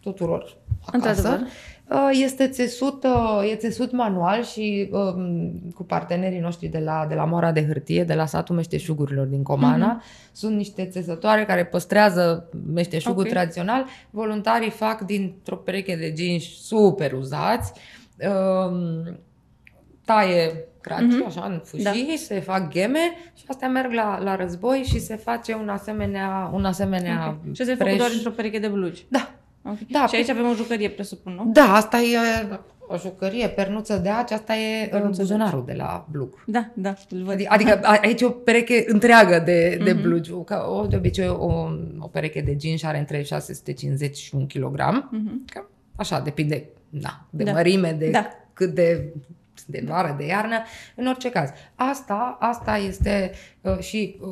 [0.02, 1.08] tuturor acasă.
[1.08, 1.48] Într-adevăr.
[1.90, 7.14] Uh, Este țesut, uh, e țesut manual și um, cu partenerii noștri de la, de
[7.14, 10.02] la Moara de Hârtie, de la satul Meșteșugurilor din Comana.
[10.32, 13.28] Sunt niște țesătoare care păstrează meșteșugul Ok.
[13.28, 13.84] tradițional.
[14.10, 17.72] Voluntarii fac dintr-o pereche de jeans super uzați,
[18.68, 19.18] um,
[20.04, 21.24] taie craci, Mhm.
[21.26, 22.98] așa, în fâșii, se fac gheme
[23.36, 27.54] și astea merg la, la război și se face un asemenea, un asemenea Ok.
[27.54, 27.96] Și se făcut preș.
[27.96, 29.04] doar într-o pereche de blugi.
[29.08, 29.30] Da,
[29.64, 29.78] Ok.
[29.90, 31.50] Da, și aici avem o jucărie, presupun, nu?
[31.52, 32.16] da, asta e
[32.88, 36.42] o jucărie, pernuță de aci, asta e Pernuță uh, de buzunarul de la Blug.
[36.46, 37.32] Da, da, îl văd.
[37.34, 40.02] Adică, adică a- aici e o pereche întreagă de, de Mhm.
[40.02, 40.30] blugi.
[40.44, 44.80] Că o, de obicei o, o pereche de jeans are între 650 și 1 kg.
[45.10, 45.44] Mhm.
[45.52, 45.64] Că,
[45.96, 47.52] așa, depinde da, de Da.
[47.52, 48.30] mărime, de Da.
[48.52, 49.12] cât de
[49.66, 50.62] de vară, de iarnă.
[50.96, 54.28] În orice caz, asta, asta este uh, și uh,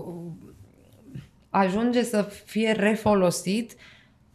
[1.50, 3.72] ajunge să fie refolosit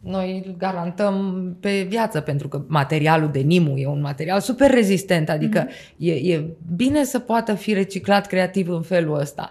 [0.00, 5.28] noi îl garantăm pe viață, pentru că materialul de Nimu e un material super rezistent,
[5.28, 5.96] adică mm-hmm.
[5.96, 6.44] e, e
[6.76, 9.50] bine să poată fi reciclat creativ în felul ăsta.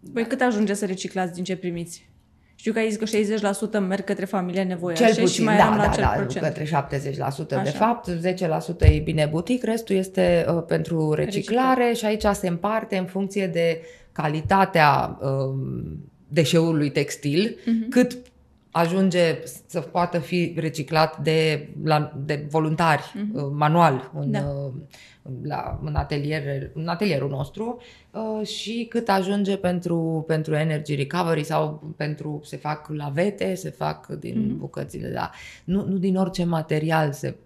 [0.00, 2.08] Voi cât ajunge să reciclați din ce primiți?
[2.58, 5.62] Știu că ai zis că 60% merg către familia nevoiașe Cel puțin, și mai da,
[5.62, 6.44] eram la da, acel da, procent.
[6.44, 6.64] către
[7.44, 7.70] 70% de Așa.
[7.70, 13.04] fapt, 10% e bine butic, restul este uh, pentru reciclare și aici se împarte în
[13.04, 13.80] funcție de
[14.12, 17.88] calitatea um, deșeului textil, Mhm.
[17.88, 18.18] cât
[18.76, 24.30] ajunge să poată fi reciclat de, la, de voluntari uh, manual în, Mhm.
[24.30, 24.40] Da.
[24.40, 24.72] uh,
[25.42, 26.42] la, în, atelier,
[26.74, 32.88] în atelierul nostru uh, și cât ajunge pentru, pentru energy recovery sau pentru se fac
[32.88, 34.58] lavete, se fac din Mhm.
[34.58, 35.30] bucățile, da.
[35.64, 37.36] Nu, nu din orice material se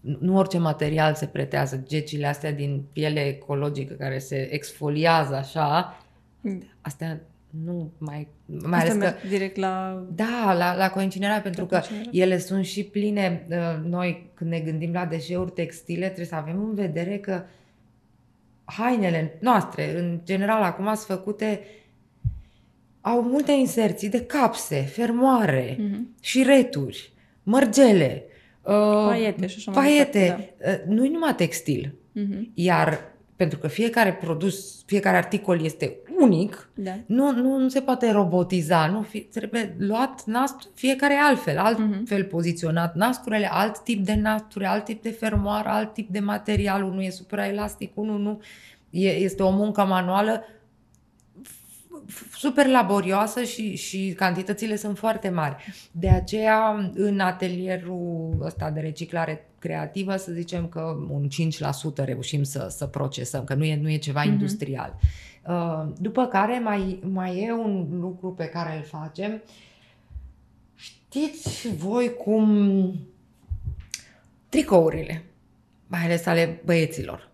[0.00, 1.82] nu orice material se pretează.
[1.86, 5.96] Gecile astea din piele ecologică care se exfoliază așa,
[6.40, 6.50] Da.
[6.80, 7.20] astea
[7.64, 8.28] nu mai...
[8.46, 10.04] Mai Mai ales că merg direct la...
[10.14, 12.16] da, la, la coincinerare, pentru La că coincinerare.
[12.18, 13.46] ele sunt și pline.
[13.50, 13.56] uh,
[13.88, 17.42] Noi, când ne gândim la deșeuri textile, trebuie să avem în vedere că
[18.64, 21.60] hainele noastre, în general, acum sunt făcute,
[23.00, 26.08] au multe inserții de capse, fermoare, Mhm.
[26.20, 28.24] și returi, mărgele,
[28.62, 30.54] uh, Paiete și așa mai paiete.
[30.66, 31.94] Uh, Nu-i numai textil.
[32.12, 32.50] Mhm.
[32.54, 36.90] Iar pentru că fiecare produs, fiecare articol este unic, Da.
[37.06, 42.94] nu, nu, nu se poate robotiza, nu fi, trebuie luat nastru, fiecare altfel, altfel poziționat
[42.94, 47.10] nasturele, alt tip de nasture, alt tip de fermoar, alt tip de material, unul e
[47.10, 48.40] supraelastic, unul nu,
[48.90, 50.42] e, este o muncă manuală
[51.44, 55.56] f- f- super laborioasă și, și cantitățile sunt foarte mari.
[55.92, 62.66] De aceea, în atelierul ăsta de reciclare creativă, să zicem că un 5% reușim să,
[62.70, 64.30] să procesăm, că nu e, nu e ceva Mhm.
[64.30, 64.94] industrial.
[64.96, 65.08] Uh,
[65.98, 69.42] După care mai, mai e un lucru pe care îl facem.
[70.74, 72.94] Știți voi cum
[74.48, 75.24] tricourile,
[75.86, 77.30] mai ales ale băieților,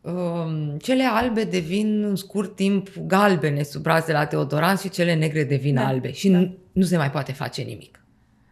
[0.00, 5.14] um, cele albe devin în scurt timp galbene sub braț de la Teodoran și cele
[5.14, 6.38] negre devin Da, albe și da.
[6.38, 8.00] nu, nu se mai poate face nimic.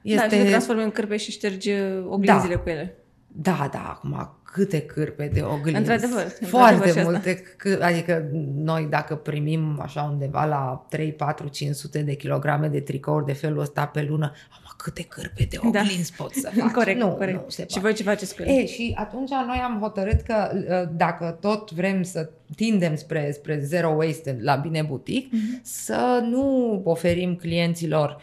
[0.02, 2.60] Da, și le transformi în cârpe și ștergi uh, oglinzile Da.
[2.60, 2.96] cu ele.
[3.26, 4.12] Da, da, acum
[4.54, 5.78] câte cârpe de oglinzi.
[5.78, 7.10] Într-adevăr, Foarte într-adevăr și asta.
[7.10, 7.34] multe.
[7.56, 13.24] Că, adică noi dacă primim așa undeva la 3, 4, 500 de kilograme de tricouri
[13.26, 15.68] de felul ăsta pe lună, am câte cârpe de Da.
[15.68, 16.70] oglinzi pot să faci.
[16.72, 17.42] corect, nu, corect.
[17.42, 17.80] Nu, se și poate.
[17.80, 18.52] voi ce faceți cu ele?
[18.60, 23.60] E, și atunci noi am hotărât că uh, dacă tot vrem să tindem spre, spre
[23.62, 25.60] zero waste la Bine Butic, Mhm.
[25.62, 28.16] să nu oferim clienților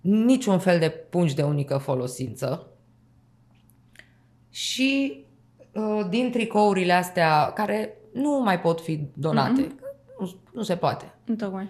[0.00, 2.66] niciun fel de pungi de unică folosință,
[4.50, 5.26] și uh,
[6.08, 10.18] din tricourile astea care nu mai pot fi donate, mm-hmm.
[10.20, 11.68] nu, nu se poate Întocmai.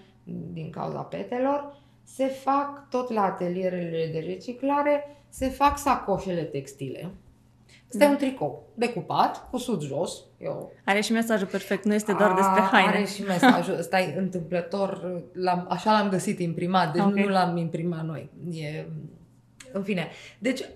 [0.53, 7.11] din cauza petelor, se fac tot la atelierele de reciclare, se fac sacoșele textile.
[7.90, 8.11] Este Da.
[8.11, 10.25] un tricou decupat, cu sud jos.
[10.38, 12.88] Eu Are și mesajul perfect, nu este doar despre A, haine.
[12.88, 17.09] Are și mesajul ăsta e întâmplător, l-am, așa l-am găsit imprimat, deci Ok.
[17.09, 17.23] okay.
[17.23, 18.31] nu l-am imprimat noi.
[18.53, 18.85] E,
[19.73, 20.66] în fine, deci uh,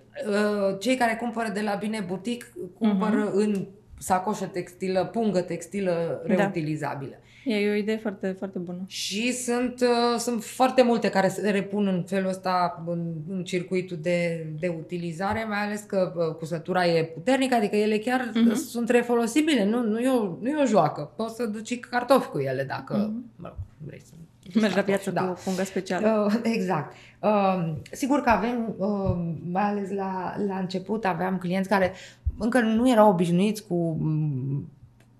[0.81, 3.37] cei care cumpără de la Bine Butic cumpără Mhm.
[3.39, 3.67] în
[3.99, 6.35] sacoșă textilă, pungă textilă Da.
[6.35, 7.15] reutilizabilă.
[7.45, 8.85] E o idee foarte, foarte bună.
[8.87, 13.99] Și sunt, uh, sunt foarte multe care se repun în felul ăsta în, în circuitul
[14.01, 18.51] de, de utilizare, mai ales că uh, cusătura e puternică, adică ele chiar Mhm.
[18.51, 18.55] uh-huh.
[18.55, 21.13] sunt refolosibile, nu, nu, e o, nu e o joacă.
[21.17, 23.25] Poți să duci cartofi cu ele dacă Mhm.
[23.37, 24.13] mă rog, vrei să...
[24.61, 25.23] Mergi la piață da.
[25.23, 26.27] cu pungă specială.
[26.27, 26.95] Uh, exact.
[27.21, 31.93] Uh, sigur că avem, uh, mai ales la, la început, aveam clienți care
[32.39, 34.69] încă nu erau obișnuiți cu mm,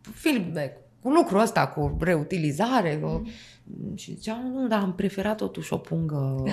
[0.01, 2.99] feedback, cu lucrul ăsta, cu reutilizare.
[2.99, 3.23] Cu,
[3.95, 6.45] și ziceam, nu, dar am preferat totuși o pungă,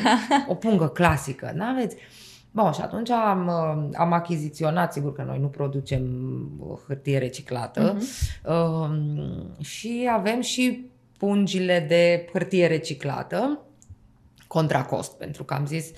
[0.47, 1.95] o pungă clasică, n-aveți?
[2.51, 6.03] Bun, și atunci am, uh, am achiziționat, sigur că noi nu producem
[6.59, 8.05] uh, hârtie reciclată, Mhm.
[8.53, 10.88] uh, și avem și
[11.19, 13.59] pungile de hârtie reciclată
[14.47, 15.91] contra cost, pentru că am zis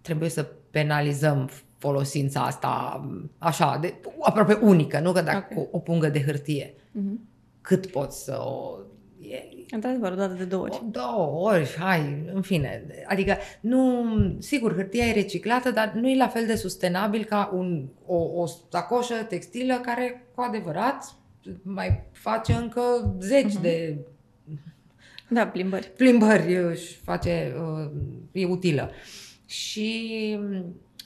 [0.00, 3.04] trebuie să penalizăm folosința asta
[3.38, 5.50] așa, de, aproape unică, nu că dacă Ok.
[5.50, 5.68] okay.
[5.72, 7.20] o, o pungă de hârtie, Mhm.
[7.60, 8.76] cât poți să o...
[9.20, 9.36] E,
[9.70, 10.72] Într-adevăr, o dată de două ori.
[10.74, 12.84] o, două ori, hai, în fine.
[13.06, 14.04] Adică, nu,
[14.38, 18.46] sigur, hârtia e reciclată, dar nu e la fel de sustenabil ca un, o, o
[18.70, 21.14] sacoșă textilă care, cu adevărat,
[21.62, 23.58] mai face încă zeci Mhm.
[23.58, 23.62] uh-huh.
[23.62, 23.96] de
[25.28, 25.90] Da, plimbări.
[25.96, 27.90] plimbări își face, uh,
[28.32, 28.90] e utilă.
[29.46, 30.38] Și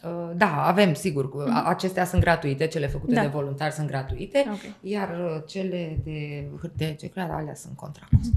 [0.04, 3.20] uh, da, avem, sigur, cu- a- acestea sunt gratuite, cele făcute Da.
[3.20, 4.60] de voluntari sunt gratuite, Ok.
[4.80, 8.32] iar uh, cele de hârtie reciclată, alea sunt contra cost.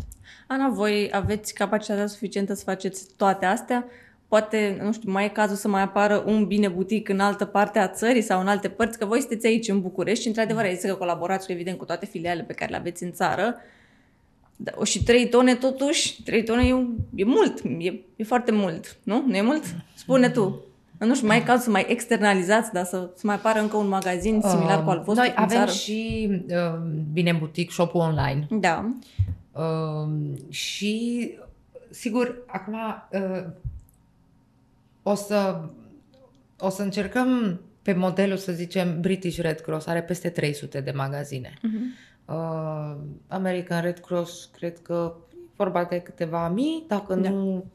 [0.47, 3.85] Ana, voi aveți capacitatea suficientă să faceți toate astea?
[4.27, 7.79] Poate, nu știu, mai e cazul să mai apară un bine butic în altă parte
[7.79, 10.75] a țării sau în alte părți, că voi sunteți aici în București și, într-adevăr, ai
[10.75, 13.55] zis că colaborați, evident, cu toate filialele pe care le aveți în țară.
[14.63, 18.51] Da, o, și 3 tone, totuși, 3 tone e, un- e mult, e, e foarte
[18.51, 19.23] mult, nu?
[19.27, 19.63] Nu e mult?
[19.95, 20.61] Spune tu.
[20.99, 23.87] Nu știu, mai e cazul să mai externalizați, dar să, să mai apară încă un
[23.87, 25.71] magazin similar cu al vostru Noi în avem țară?
[25.71, 26.79] și uh,
[27.13, 28.93] bine butic shop online Da.
[29.51, 30.09] uh,
[30.49, 31.31] și
[31.89, 32.75] sigur acum
[33.11, 33.43] uh,
[35.03, 35.61] o să
[36.59, 41.53] o să încercăm pe modelul să zicem British Red Cross are peste 300 de magazine.
[41.61, 41.93] Mhm.
[42.31, 42.95] Uh,
[43.27, 47.29] American Red Cross cred că e vorba de câteva mii, dacă Da.
[47.29, 47.65] nu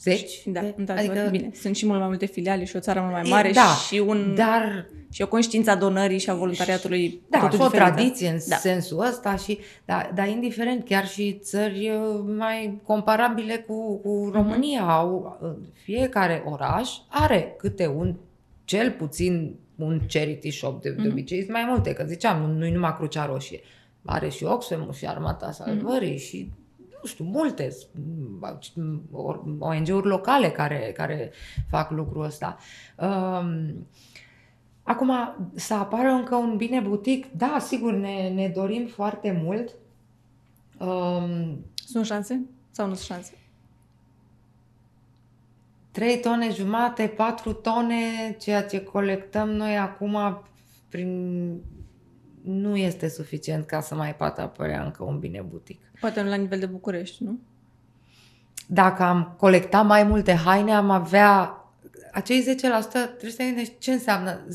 [0.00, 0.42] zeci.
[0.46, 1.50] Da, de- într-adevăr, adică, bine.
[1.54, 3.98] Sunt și mult mai multe filiale și o țară mult mai E- mare da, și,
[4.06, 7.90] un, Dar și o conștiință a donării și a voluntariatului Da, totul și o diferită.
[7.90, 8.44] tradiție în Da.
[8.48, 8.56] da.
[8.56, 14.02] sensul ăsta, și, da, dar indiferent, chiar și țări uh, mai comparabile cu, Mhm.
[14.02, 18.14] cu România au, uh, fiecare oraș are câte un,
[18.64, 21.10] cel puțin un charity shop, de, de Mhm.
[21.10, 23.60] obicei sunt mai multe, că ziceam, nu, nu-i numai Crucea Roșie,
[24.04, 26.18] are și Oxfam și Armata Salvării Mhm.
[26.18, 26.50] și
[27.02, 29.06] nu știu, multe mm,
[29.58, 31.32] ONG-uri locale care, care
[31.68, 32.56] fac lucrul ăsta.
[32.98, 33.86] Um,
[34.82, 35.12] Acum,
[35.54, 39.74] să apară încă un bine butic, da, sigur, ne, ne dorim foarte mult.
[40.78, 43.32] Um, Sunt șanse sau nu sunt șanse?
[45.98, 50.42] 3 tone jumate, 4 tone, ceea ce colectăm noi acum
[50.88, 51.60] prin...
[52.42, 55.80] nu este suficient ca să mai poată apărea încă un bine butic.
[56.00, 57.38] Poate nu la nivel de București, nu?
[58.66, 61.64] Dacă am colectat mai multe haine, am avea
[62.12, 62.46] acei 10%,
[62.90, 64.46] trebuie să te gândești ce înseamnă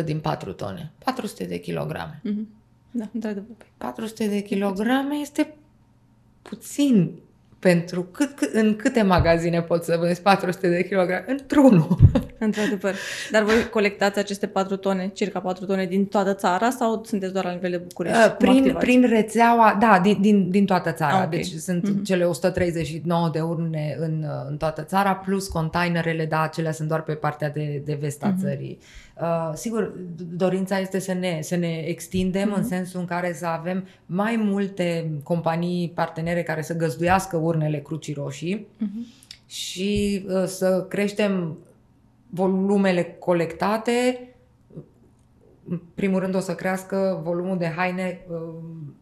[0.00, 0.92] 10% din 4 tone.
[1.04, 2.20] 400 de kilograme.
[2.24, 2.48] Mhm.
[2.90, 3.56] Da, într-adevăr.
[3.76, 5.56] 400 de kilograme este
[6.42, 7.20] puțin
[7.58, 11.24] pentru cât, cât, în câte magazine poți să vânzi 400 de kilograme?
[11.28, 11.96] Într-unul.
[12.46, 12.94] Într-adevăr.
[13.30, 17.44] Dar voi colectați aceste 4 tone, circa 4 tone din toată țara sau sunteți doar
[17.44, 18.18] la nivel de București?
[18.18, 18.84] Uh, Cum Prin, activați?
[18.84, 21.12] prin rețeaua, da, din, din, din toată țara.
[21.12, 21.30] Ah, Ah, ok.
[21.30, 21.98] Deci sunt Mhm.
[22.00, 22.04] mm-hmm.
[22.04, 27.02] cele 139 de urne în, uh, în toată țara, plus containerele, da, acelea sunt doar
[27.02, 28.40] pe partea de, de vest a Mhm.
[28.40, 28.78] țării.
[29.20, 32.58] Uh, sigur, d- dorința este să ne, să ne extindem Mhm.
[32.58, 38.14] în sensul în care să avem mai multe companii partenere care să găzduiască urnele Crucii
[38.14, 39.06] Roșii Mhm.
[39.46, 41.58] și uh, să creștem
[42.36, 44.28] volumele colectate.
[45.68, 48.36] În primul rând o să crească volumul de haine uh,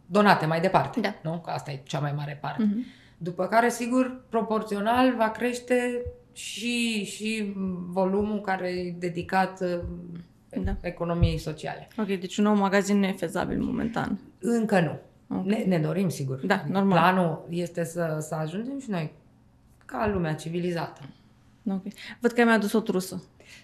[0.07, 1.01] donate mai departe.
[1.01, 1.15] Da.
[1.23, 1.39] Nu?
[1.45, 2.63] Că asta e cea mai mare parte.
[2.63, 2.85] Mhm.
[3.19, 7.53] După care, sigur, proporțional va crește și, și
[7.87, 10.77] volumul care e dedicat uh, Da.
[10.81, 11.89] economiei sociale.
[11.99, 14.19] Ok, deci un nou magazin nu e fezabil momentan.
[14.41, 14.99] Încă nu.
[15.37, 15.45] Ok.
[15.45, 16.47] Ne, ne dorim, sigur.
[16.47, 16.99] Da, normal.
[16.99, 19.13] Planul este să, să ajungem și noi
[19.85, 21.01] ca lumea civilizată.
[21.71, 21.83] Ok.
[22.21, 23.23] Văd că mi-a adus o trusă.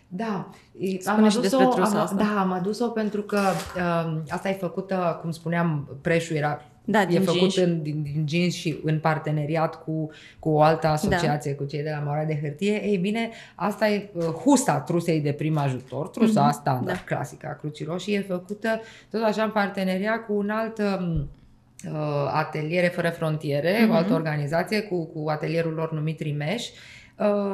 [0.08, 2.16] Da, e- Spune și despre trusa am, asta.
[2.16, 3.40] Da, am adus-o pentru că
[3.76, 7.70] uh, asta e făcută, cum spuneam, preșul era Da, e din făcut jeans.
[7.70, 11.56] în, din, din jeans și în parteneriat cu, cu o altă asociație, da.
[11.56, 12.84] cu cei de la Marea de Hârtie.
[12.84, 16.92] Ei bine, asta e uh, husta trusei de prim ajutor, trusa Mhm, mm-hmm, standard, da.
[16.92, 17.14] da.
[17.14, 18.80] clasică a Crucii Roșii, e făcută
[19.10, 21.28] tot așa în parteneriat cu un alt um,
[21.92, 23.90] uh, ateliere fără frontiere, mm-hmm.
[23.90, 26.74] o altă organizație cu, cu atelierul lor numit Rimeș uh,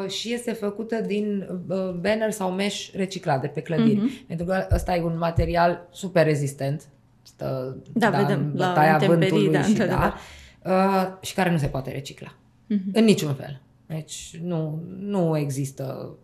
[0.09, 3.97] și este făcută din uh, banner sau mesh reciclat de pe clădiri.
[3.97, 4.09] Mhm.
[4.09, 4.27] Mm-hmm.
[4.27, 6.89] Pentru că ăsta e un material super rezistent.
[7.23, 10.14] Stă, Da, vedem, în la bătaia intemperii, vântului da, și, într-adevăr.
[10.62, 12.35] da, uh, și care nu se poate recicla.
[12.67, 12.91] Mhm.
[12.93, 13.61] În niciun fel.
[13.87, 16.14] Deci nu, nu există.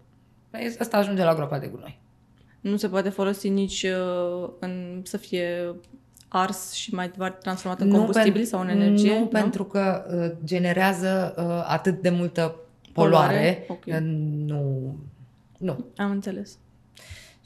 [0.78, 2.00] Asta ajunge la groapa de gunoi.
[2.60, 5.74] Nu se poate folosi nici uh, în, să fie
[6.28, 9.18] ars și mai departe transformat în combustibil pen- sau în energie?
[9.18, 12.56] Nu, pentru că uh, generează uh, atât de multă
[12.92, 13.64] poluare.
[13.66, 13.66] Poluare?
[13.68, 13.84] Ok.
[13.86, 13.98] uh,
[14.46, 14.96] Nu.
[15.58, 15.84] Nu.
[15.96, 16.58] Am înțeles.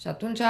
[0.00, 0.40] Și atunci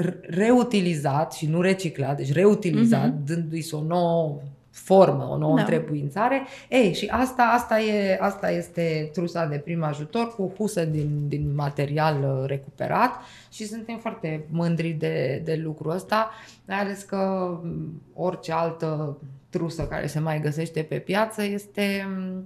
[0.00, 3.16] r- reutilizat și nu reciclat, deci reutilizat, Mhm.
[3.22, 3.26] mm-hmm.
[3.26, 4.38] dându-i o nouă
[4.70, 5.62] formă, o nouă Da.
[5.62, 5.72] da.
[5.74, 6.42] întrebuințare.
[6.70, 11.54] Ei, și asta, asta, e, asta este trusa de prim ajutor cu husă din, din
[11.54, 13.12] material uh, recuperat
[13.52, 16.30] și suntem foarte mândri de, de lucrul ăsta,
[16.66, 17.16] mai ales că
[17.62, 19.18] m, orice altă
[19.50, 22.44] trusă care se mai găsește pe piață este, m,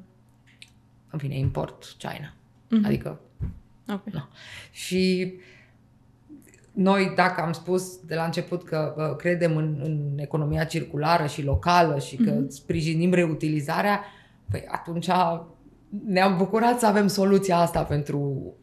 [1.17, 2.35] în fine, import China.
[2.69, 2.81] Mhm.
[2.81, 2.87] Mm-hmm.
[2.87, 3.21] Adică
[3.93, 4.03] Ok.
[4.71, 5.35] și
[6.73, 11.43] noi, dacă am spus de la început că uh, credem în, în economia circulară și
[11.43, 12.49] locală și că Mhm.
[12.49, 14.01] sprijinim reutilizarea,
[14.51, 15.09] păi atunci
[16.07, 18.19] ne-am bucurat să avem soluția asta pentru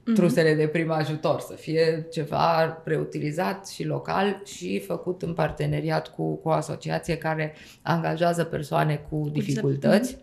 [0.06, 0.14] Mhm.
[0.14, 6.36] trusele de prim ajutor, să fie ceva reutilizat și local și făcut în parteneriat cu,
[6.36, 10.18] cu o asociație care angajează persoane cu dificultăți.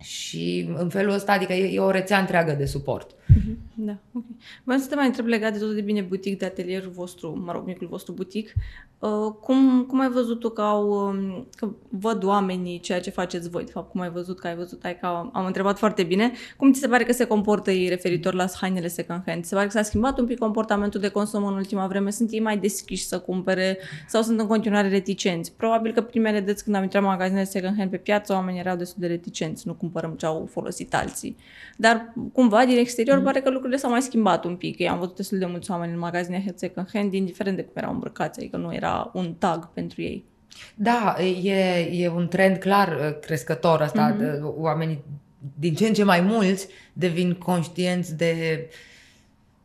[0.00, 3.10] Și în felul ăsta, adică e, e o rețea întreagă de suport.
[3.28, 3.58] Mhm.
[3.74, 4.24] Da, ok.
[4.64, 7.52] Vreau să te mai întreb legat de tot de bine butic, de atelierul vostru, mă
[7.52, 8.52] rog, micul vostru butic.
[8.98, 13.50] Uh, cum, cum ai văzut tu că au, um, că văd oamenii ceea ce faceți
[13.50, 16.02] voi, de fapt, cum ai văzut că ai văzut, ai că am, am întrebat foarte
[16.02, 19.44] bine, cum ți se pare că se comportă ei referitor la hainele second hand?
[19.44, 22.10] Se pare că s-a schimbat un pic comportamentul de consum în ultima vreme?
[22.10, 25.52] Sunt ei mai deschiși să cumpere sau sunt în continuare reticenți?
[25.52, 28.76] Probabil că primele dăți când am intrat în magazinele second hand pe piață, oamenii erau
[28.76, 31.36] destul de reticenți, nu cumpărăm ce au folosit alții.
[31.76, 34.78] Dar cumva din exterior pare că lucrurile s-au mai schimbat un pic.
[34.78, 37.92] Eu am văzut destul de mulți oameni în magazine second hand, indiferent de cum erau
[37.92, 40.24] îmbrăcați, adică nu era un tag pentru ei.
[40.74, 44.16] Da, e, e un trend clar uh, crescător ăsta.
[44.16, 44.40] Mm-hmm.
[44.56, 45.04] Oamenii
[45.58, 48.66] din ce în ce mai mulți devin conștienți de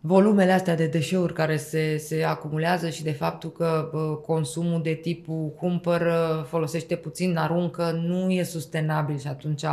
[0.06, 4.93] volumele astea de deșeuri care se, se acumulează și de faptul că uh, consumul de
[4.93, 9.64] tipul cumpără, folosește puțin, aruncă, nu e sustenabil și atunci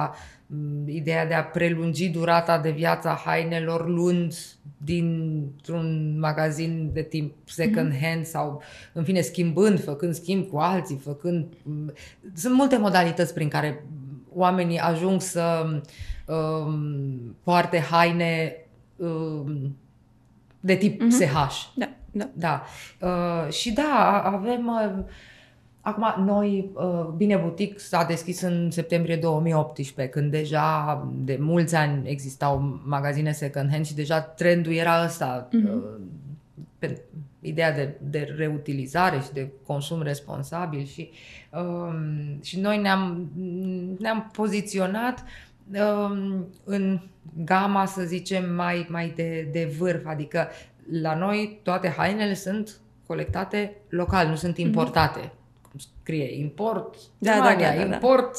[0.46, 4.34] m, ideea de a prelungi durata de viață a hainelor luând
[4.76, 8.62] dintr-un magazin de timp second hand sau,
[8.92, 11.46] în fine, schimbând, făcând schimb cu alții, făcând...
[11.62, 11.92] m,
[12.34, 13.84] Sunt multe modalități prin care
[14.32, 15.66] oamenii ajung să
[16.26, 18.56] um, poarte haine
[18.96, 19.74] um,
[20.60, 21.10] de tip Mhm.
[21.10, 21.32] SH.
[21.74, 22.28] Da, da.
[22.34, 22.62] Da.
[23.00, 24.66] Uh, și da, avem...
[24.66, 25.04] Uh,
[25.80, 32.08] acum, noi, uh, Bine Butic s-a deschis în septembrie 2018, când deja de mulți ani
[32.08, 35.48] existau magazine second hand și deja trendul era ăsta.
[35.52, 35.68] Mhm.
[35.68, 35.82] Uh,
[36.78, 37.00] pe
[37.40, 41.10] ideea de, de reutilizare și de consum responsabil și,
[41.52, 43.30] um, și noi ne-am,
[43.98, 45.24] ne-am poziționat
[45.72, 47.00] um, în
[47.44, 50.48] gama, să zicem, mai, mai de, de vârf, adică
[51.02, 55.32] la noi toate hainele sunt colectate local, nu sunt importate.
[55.70, 57.94] Cum scrie import Da, Germania, da, da, da, da.
[57.94, 58.36] import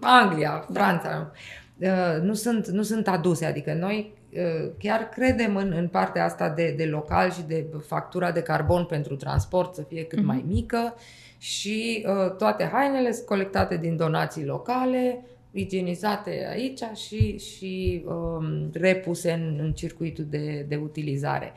[0.00, 1.32] Anglia, Franța.
[1.78, 6.48] Uh, nu, sunt, nu sunt aduse, adică noi uh, chiar credem în, în partea asta
[6.48, 10.94] de, de local și de factura de carbon pentru transport să fie cât mai mică
[11.38, 15.24] și uh, toate hainele sunt colectate din donații locale,
[15.58, 21.52] igienizate aici și, și um, repuse în, în circuitul de, de utilizare.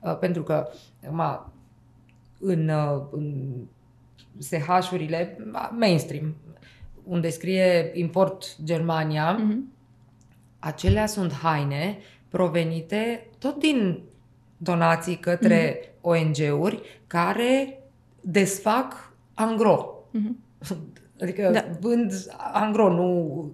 [0.00, 0.68] Uh, pentru că
[1.10, 1.52] ma,
[2.40, 3.50] în, uh, în
[4.38, 5.36] SH-urile
[5.78, 6.34] mainstream,
[7.04, 9.72] unde scrie import Germania, Mhm.
[10.58, 11.98] acelea sunt haine
[12.28, 14.00] provenite tot din
[14.56, 17.78] donații către ONG-uri care
[18.20, 20.04] desfac angro.
[20.10, 20.36] Mhm.
[21.20, 21.64] Adică da.
[21.80, 22.12] vând
[22.52, 23.50] angro, nu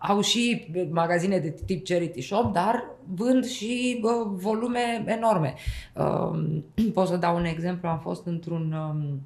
[0.00, 5.54] au și magazine de tip charity shop, dar vând și uh, volume enorme.
[5.94, 6.60] Uh,
[6.94, 9.20] pot să dau un exemplu, am fost într-un um,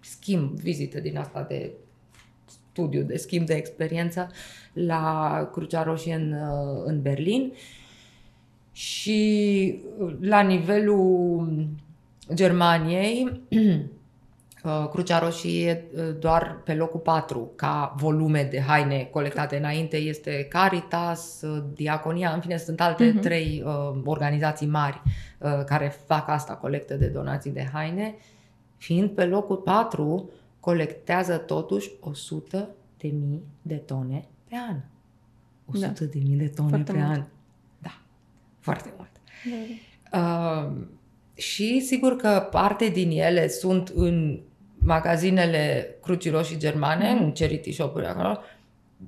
[0.00, 1.70] schimb, vizită din asta de
[2.44, 4.30] studiu, de schimb de experiență
[4.72, 7.52] la Crucea Roșie în, uh, în Berlin
[8.72, 9.80] și
[10.20, 11.68] la nivelul
[12.34, 13.80] Germaniei Uh,
[14.90, 21.40] Crucea Roșie uh, doar pe locul 4 ca volume de haine colectate înainte este Caritas,
[21.42, 23.20] uh, Diaconia, în fine sunt alte uh-huh.
[23.20, 25.02] trei uh, organizații mari
[25.38, 28.14] uh, care fac asta, colectă de donații de haine.
[28.76, 34.76] Fiind pe locul 4, colectează totuși 100 de mii de tone pe an.
[35.66, 36.04] 100 da.
[36.04, 37.10] de mii de tone foarte pe mult.
[37.10, 37.24] an.
[37.78, 38.00] Da,
[38.58, 39.10] foarte mult.
[40.10, 40.18] Da.
[40.18, 40.72] Uh,
[41.34, 44.40] și sigur că parte din ele sunt în
[44.84, 47.24] magazinele Crucii Roșii Germane, mm.
[47.24, 48.38] în charity shop-uri acolo,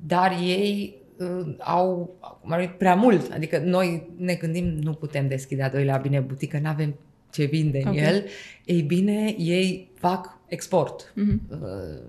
[0.06, 3.32] dar ei uh, au mai prea mult.
[3.32, 6.94] Adică noi ne gândim, nu putem deschide a doilea bine butică, nu avem
[7.30, 8.02] ce vinde în okay.
[8.02, 8.24] el.
[8.64, 11.12] Ei bine, ei fac export.
[11.12, 11.60] Mm-hmm.
[11.60, 12.02] Uh,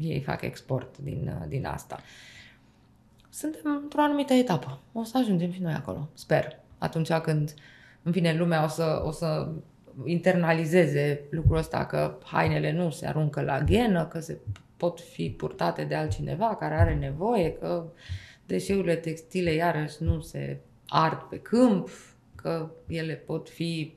[0.00, 2.00] ei fac export din, uh, din asta.
[3.28, 4.80] Suntem într-o anumită etapă.
[4.92, 6.58] O să ajungem și noi acolo, sper.
[6.78, 7.54] Atunci când,
[8.02, 9.48] în fine, lumea o să, o să
[10.04, 14.38] internalizeze lucrul ăsta că hainele nu se aruncă la ghenă, că se
[14.76, 17.86] pot fi purtate de altcineva care are nevoie, că
[18.46, 21.88] deșeurile textile iarăși nu se ard pe câmp,
[22.34, 23.94] că ele pot fi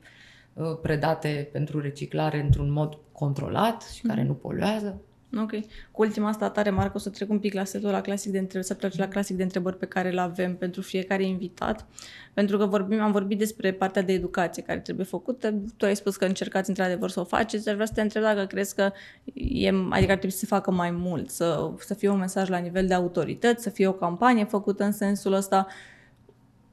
[0.52, 4.28] uh, predate pentru reciclare într-un mod controlat și care mhm.
[4.28, 5.00] nu poluează.
[5.36, 5.50] Ok.
[5.90, 8.38] Cu ultima asta tare marcă o să trec un pic la setul la clasic de
[8.38, 11.86] întrebări, setul la clasic de întrebări pe care îl avem pentru fiecare invitat.
[12.34, 15.54] Pentru că vorbim, am vorbit despre partea de educație care trebuie făcută.
[15.76, 17.68] Tu ai spus că încercați într-adevăr să o faceți.
[17.68, 18.92] Aș vrea să te întreb dacă crezi că
[19.34, 22.58] e, adică ar trebui să se facă mai mult, să, să fie un mesaj la
[22.58, 25.66] nivel de autorități, să fie o campanie făcută în sensul ăsta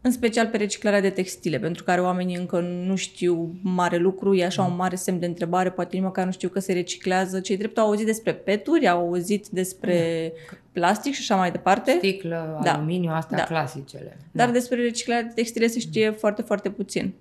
[0.05, 4.45] în special pe reciclarea de textile, pentru care oamenii încă nu știu mare lucru, e
[4.45, 7.39] așa un mare semn de întrebare, poate nici măcar nu știu că se reciclează.
[7.39, 10.57] Cei drept au auzit despre peturi, au auzit despre da.
[10.71, 11.95] plastic și așa mai departe.
[11.97, 12.73] Sticlă, da.
[12.73, 13.43] aluminiu, astea da.
[13.43, 14.17] clasicele.
[14.31, 14.53] Dar da.
[14.53, 16.15] despre reciclarea de textile se știe mm.
[16.15, 17.13] foarte, foarte puțin.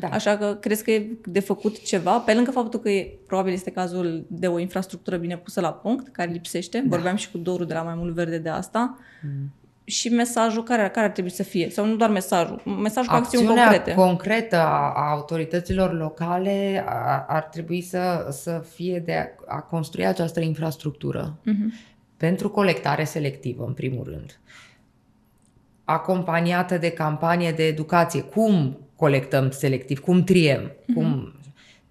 [0.00, 0.08] Da.
[0.08, 3.70] Așa că crezi că e de făcut ceva, pe lângă faptul că e, probabil este
[3.70, 6.78] cazul de o infrastructură bine pusă la punct, care lipsește.
[6.78, 6.96] Da.
[6.96, 8.98] Vorbeam și cu Doru de la Mai Mult Verde de asta.
[9.22, 9.50] Mm
[9.88, 11.70] și mesajul care, care ar trebui să fie?
[11.70, 13.94] Sau nu doar mesajul, mesajul cu acțiuni concrete.
[13.94, 20.06] concretă a, a autorităților locale a, ar trebui să, să fie de a, a construi
[20.06, 21.94] această infrastructură uh-huh.
[22.16, 24.40] pentru colectare selectivă, în primul rând.
[25.84, 28.22] Acompaniată de campanie de educație.
[28.22, 29.98] Cum colectăm selectiv?
[29.98, 30.70] Cum triem?
[30.70, 30.94] Uh-huh.
[30.94, 31.34] Cum...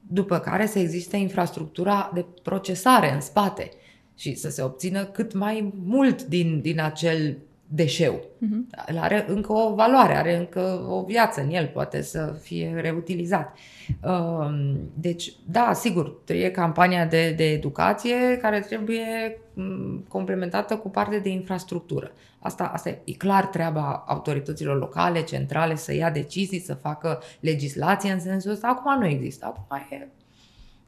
[0.08, 3.70] După care să existe infrastructura de procesare în spate
[4.16, 7.38] și să se obțină cât mai mult din, din acel
[7.68, 8.14] deșeu.
[8.14, 8.90] Uh-huh.
[8.90, 13.58] El are încă o valoare, are încă o viață în el, poate să fie reutilizat.
[14.04, 21.20] Um, deci, da, sigur, trebuie campania de, de educație care trebuie mm, complementată cu parte
[21.20, 22.12] de infrastructură.
[22.40, 28.20] Asta, asta e clar treaba autorităților locale, centrale, să ia decizii, să facă legislație în
[28.20, 28.68] sensul ăsta.
[28.68, 29.46] Acum nu există.
[29.46, 30.08] Acum e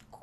[0.10, 0.20] cum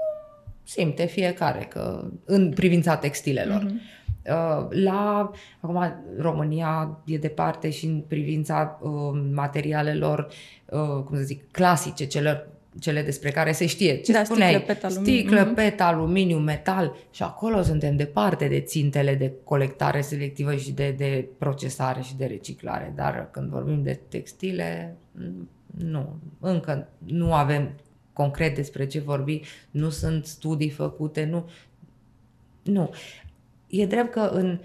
[0.62, 3.64] simte fiecare că în privința textilelor.
[3.64, 4.02] Uh-huh.
[4.30, 8.90] Uh, la, acum, România e departe și în privința uh,
[9.32, 10.28] materialelor,
[10.70, 12.48] uh, cum să zic, clasice, celor
[12.78, 13.96] cele despre care se știe.
[13.96, 14.52] Ce da, spuneai?
[14.52, 15.12] Sticlă, pet, aluminiu.
[15.12, 15.54] Sticlă, mhm.
[15.54, 21.28] pet, aluminiu, metal și acolo suntem departe de țintele de colectare selectivă și de, de
[21.38, 22.92] procesare și de reciclare.
[22.96, 24.96] Dar când vorbim de textile,
[25.78, 27.74] nu, încă nu avem
[28.12, 31.48] concret despre ce vorbi, nu sunt studii făcute, nu.
[32.62, 32.90] Nu
[33.80, 34.60] e drept că în,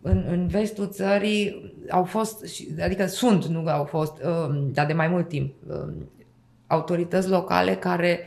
[0.00, 2.44] în, în vestul țării au fost,
[2.82, 6.08] adică sunt, nu au fost, um, dar de mai mult timp, um,
[6.66, 8.20] autorități locale care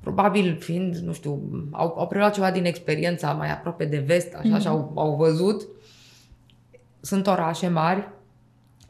[0.00, 1.40] probabil fiind, nu știu,
[1.70, 4.60] au, au preluat ceva din experiența mai aproape de vest, așa, mm-hmm.
[4.60, 5.68] și au, au văzut.
[7.00, 8.08] Sunt orașe mari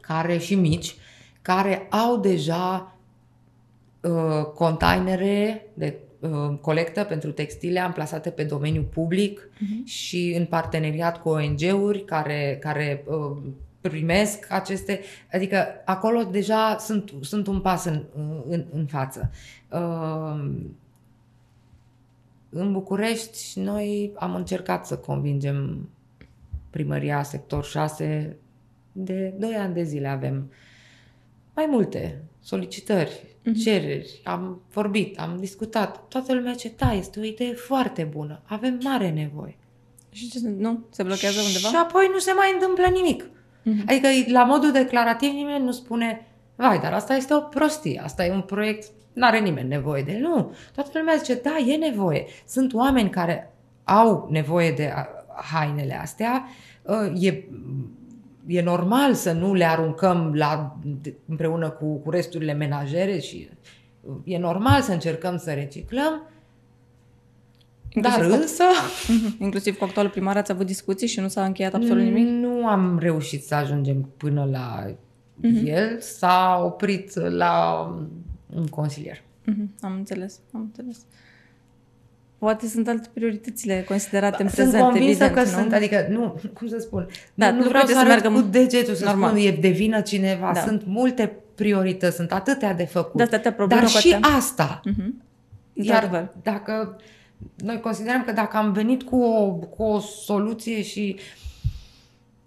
[0.01, 0.95] care și mici,
[1.41, 2.95] care au deja
[4.01, 6.08] uh, containere de Uh,
[6.61, 9.85] colectă pentru textile amplasate pe domeniul public uh-huh.
[9.85, 13.37] și în parteneriat cu ONG-uri care, care uh,
[13.81, 14.99] primesc aceste,
[15.31, 18.03] adică acolo deja sunt, sunt un pas în,
[18.47, 19.31] în, în față.
[19.71, 20.51] Uh,
[22.49, 25.89] în București noi am încercat să convingem
[26.69, 28.35] primăria sector 6
[28.91, 30.51] de 2 ani de zile avem
[31.55, 33.63] mai multe solicitări uh-huh.
[33.63, 36.07] cereri, am vorbit, am discutat.
[36.07, 39.57] Toată lumea ce da, este o idee foarte bună, avem mare nevoie.
[40.11, 40.85] Și ce se- nu?
[40.89, 41.67] Se blochează undeva?
[41.67, 43.29] Și apoi nu se mai întâmplă nimic.
[43.63, 43.83] Mhm.
[43.87, 48.31] Adică la modul declarativ nimeni nu spune vai, dar asta este o prostie, asta e
[48.31, 50.19] un proiect, nu are nimeni nevoie de el.
[50.21, 52.25] Nu, toată lumea zice, da, e nevoie.
[52.47, 55.07] Sunt oameni care au nevoie de a,
[55.51, 56.47] hainele astea,
[56.83, 57.43] Uh, e,
[58.47, 63.49] e normal să nu le aruncăm la, de- împreună cu, cu resturile menajere și
[64.01, 66.21] uh, e normal să încercăm să reciclăm,
[68.01, 68.63] dar Inclusiv, cu, însă
[69.07, 69.43] Mhm.
[69.43, 72.27] inclusiv cu actualul primar ați avut discuții și nu s-a încheiat absolut nimic?
[72.27, 74.95] Nu am reușit să ajungem până la
[75.41, 75.65] Mhm.
[75.65, 77.81] el, s-a oprit la
[78.55, 79.21] un consilier.
[79.45, 80.97] Mhm, Am înțeles, am înțeles.
[82.39, 85.61] Poate sunt alte prioritățile considerate în Sunt prezent, convinsă evident, că nu?
[85.61, 88.23] sunt, adică nu, cum să spun, Da, nu, nu nu vreau vreți să să arăt
[88.23, 89.29] meargă cu degetul, să normal.
[89.29, 90.59] spun, e de vină cineva, Da.
[90.59, 93.15] sunt multe priorități, sunt atâtea de făcut.
[93.15, 94.81] De atâtea probleme Dar cu și atâtea- asta.
[94.83, 95.21] Mhm.
[95.73, 96.33] Iar Într-adevăr.
[96.43, 96.99] dacă
[97.55, 101.17] noi considerăm că dacă am venit cu o, cu o soluție și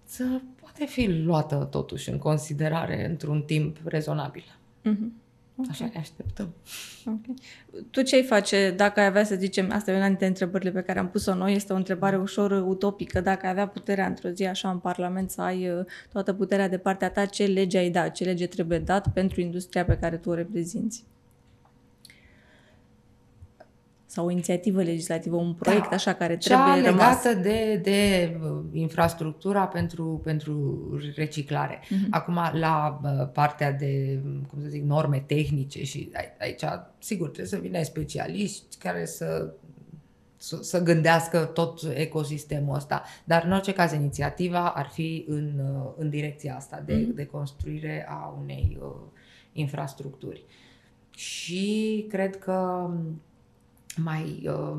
[0.05, 0.23] să
[0.61, 4.43] poate fi luată totuși în considerare într-un timp rezonabil.
[4.81, 5.13] Mhm.
[5.55, 5.65] Ok.
[5.69, 6.53] Așa ne așteptăm.
[7.05, 7.35] Ok.
[7.91, 10.81] Tu ce ai face dacă ai avea să zicem, asta e una dintre întrebările pe
[10.81, 14.45] care am pus-o noi, este o întrebare ușor utopică, dacă ai avea puterea într-o zi
[14.45, 18.11] așa în Parlament să ai uh, toată puterea de partea ta, ce lege ai dat,
[18.11, 21.05] ce lege trebuie dat pentru industria pe care tu o reprezinți?
[24.13, 25.95] Sau o inițiativă legislativă, un proiect Da.
[25.95, 27.23] așa care Cea trebuie rămas.
[27.23, 30.79] legată de, de uh, infrastructura pentru, pentru
[31.15, 31.79] reciclare.
[31.89, 32.07] Mhm.
[32.09, 36.63] Acum, la uh, partea de, cum să zic, norme tehnice și ai- aici,
[36.99, 39.53] sigur, trebuie să vină specialiști care să
[40.37, 43.03] să, să gândească tot ecosistemul ăsta.
[43.23, 47.15] Dar, în orice caz, inițiativa ar fi în, uh, în direcția asta de, Mhm.
[47.15, 48.91] de construire a unei uh,
[49.53, 50.43] infrastructuri.
[51.15, 52.89] Și cred că
[53.97, 54.77] mai, uh,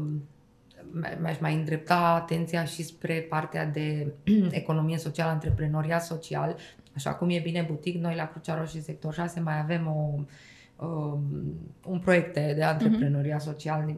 [1.01, 4.13] mai- mi-aș mai îndrepta atenția și spre partea de
[4.51, 6.57] economie socială, antreprenoriat social.
[6.97, 10.15] Așa cum e bine butic, noi la Crucea Roșie Sector 6 mai avem o,
[10.87, 11.21] um,
[11.87, 13.95] un proiect de de antreprenoriat social,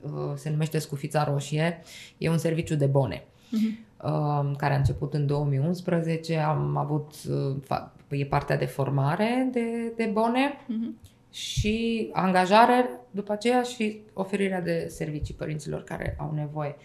[0.00, 1.80] uh, se numește Scufița Roșie,
[2.18, 3.78] e un serviciu de bone Mhm.
[4.10, 6.36] um, care a început în 2011.
[6.38, 10.96] Am avut, uh, fa- e partea de formare de, de bone Mhm.
[11.30, 16.76] și angajare după aceea și oferirea de servicii părinților care au nevoie.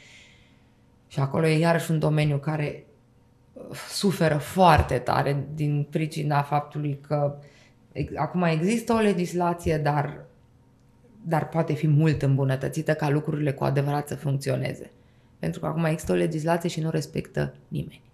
[1.08, 2.86] Și acolo e iarăși un domeniu care
[3.54, 7.38] uh, suferă foarte tare din pricina faptului că
[7.92, 10.26] ex- acum există o legislație, dar,
[11.22, 14.92] dar poate fi mult îmbunătățită ca lucrurile cu adevărat să funcționeze.
[15.40, 18.11] Pentru că acum există o legislație și nu respectă nimeni.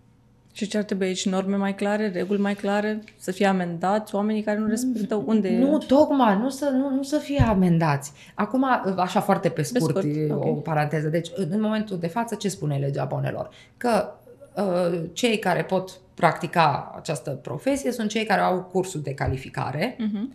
[0.58, 1.26] Și ce ar trebui aici?
[1.30, 5.78] Norme mai clare, reguli mai clare, să fie amendați oamenii care nu respectă unde Nu,
[5.78, 8.12] tocmai, nu să, nu, nu să fie amendați.
[8.36, 8.66] Acum,
[8.98, 10.46] așa foarte pe scurt, scurt, e ok.
[10.46, 11.08] o paranteză.
[11.08, 13.50] Deci, în în momentul de față, ce spune legea bonelor?
[13.78, 14.14] Că
[14.56, 20.34] uh, cei care pot practica această profesie sunt cei care au cursul de calificare, Mhm.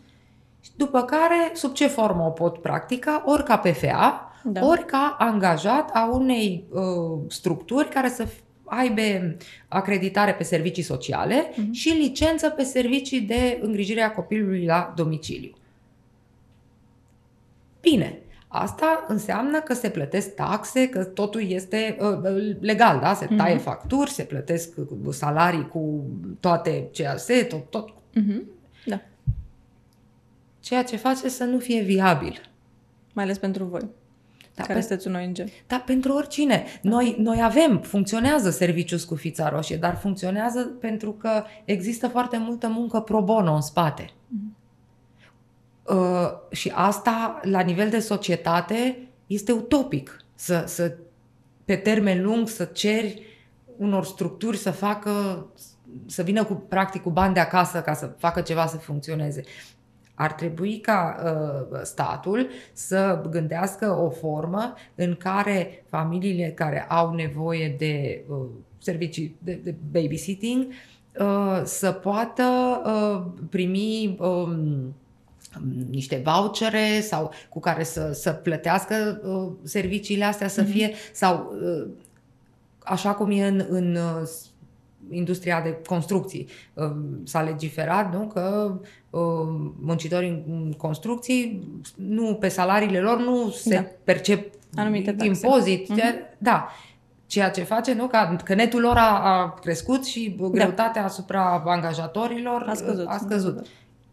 [0.77, 4.61] după care, sub ce formă o pot practica, ori ca PFA, Da.
[4.61, 4.67] da.
[4.67, 8.41] ori ca angajat a unei uh, structuri care să f-
[8.75, 9.37] aibă
[9.69, 11.73] acreditare pe servicii sociale Mhm.
[11.73, 15.53] și licență pe servicii de îngrijire a copilului la domiciliu.
[17.81, 18.19] Bine,
[18.49, 23.15] asta înseamnă că se plătesc taxe, că totul este uh, uh, legal, da?
[23.15, 23.63] Se taie Mhm.
[23.63, 26.05] facturi, se plătesc uh, salarii cu
[26.41, 27.93] toate CAS, tot, tot.
[28.15, 28.43] Mhm.
[28.87, 29.01] Da.
[30.61, 32.41] Ceea ce face să nu fie viabil.
[33.13, 33.87] Mai ales pentru voi,
[34.55, 35.51] Da, care pe- sunteți un ONG.
[35.67, 36.65] Dar pentru oricine.
[36.83, 43.01] Noi, noi avem, funcționează serviciul Scufița Roșie, dar funcționează pentru că există foarte multă muncă
[43.01, 44.11] pro bono în spate.
[45.83, 50.17] Uh, și asta, la nivel de societate, este utopic.
[50.35, 50.97] Să, să,
[51.65, 53.23] pe termen lung, să ceri
[53.77, 55.47] unor structuri să facă,
[56.07, 59.43] să vină cu, practic, cu bani de acasă ca să facă ceva să funcționeze.
[60.15, 67.75] Ar trebui ca uh, statul să gândească o formă în care familiile care au nevoie
[67.79, 68.47] de uh,
[68.79, 70.67] servicii de, de babysitting
[71.19, 72.43] uh, să poată
[72.85, 74.95] uh, primi um,
[75.91, 81.91] niște vouchere sau cu care să, să plătească uh, serviciile astea să fie sau uh,
[82.79, 84.29] așa cum e în, în uh,
[85.11, 86.49] industria de construcții.
[86.75, 86.91] Uh,
[87.25, 88.75] S-a legiferat nu, că
[89.11, 89.21] uh,
[89.81, 93.85] muncitorii în construcții, nu, pe salariile lor nu se Da.
[94.05, 95.27] percep Anumite taxe.
[95.27, 95.89] impozit.
[95.89, 95.99] Mhm.
[95.99, 96.69] ceea- Da.
[97.27, 102.65] Ceea ce face, nu, ca că netul lor a, a crescut și greutatea asupra angajatorilor
[102.69, 103.07] A scăzut.
[103.09, 103.67] A scăzut.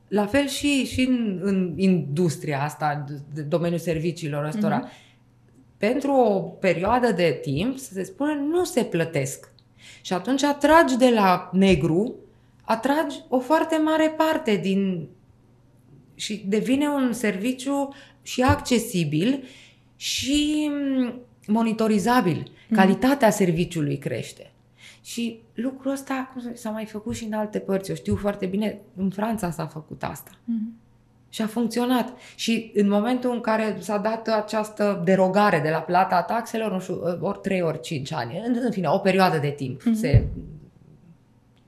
[0.08, 4.78] La fel și, și în, în industria asta, de, de domeniul serviciilor ăstora.
[4.78, 4.90] Mhm.
[5.78, 9.52] pentru o perioadă de timp să se spună nu se plătesc.
[10.02, 12.16] Și atunci atragi de la negru,
[12.64, 15.08] atragi o foarte mare parte din
[16.16, 19.44] și devine un serviciu și accesibil
[19.96, 21.14] și mm,
[21.48, 22.52] monitorizabil.
[22.72, 24.52] Calitatea serviciului crește.
[25.04, 27.90] Și lucrul ăsta cum să- s-a mai făcut și în alte părți.
[27.90, 30.32] Eu știu foarte bine, în Franța s-a făcut asta.
[31.30, 32.14] Și a funcționat.
[32.36, 37.02] Și în momentul în care s-a dat această derogare de la plata taxelor, nu știu,
[37.22, 39.82] ori 3 ori 5 ani, în, în fine, o perioadă de timp.
[39.94, 40.28] Se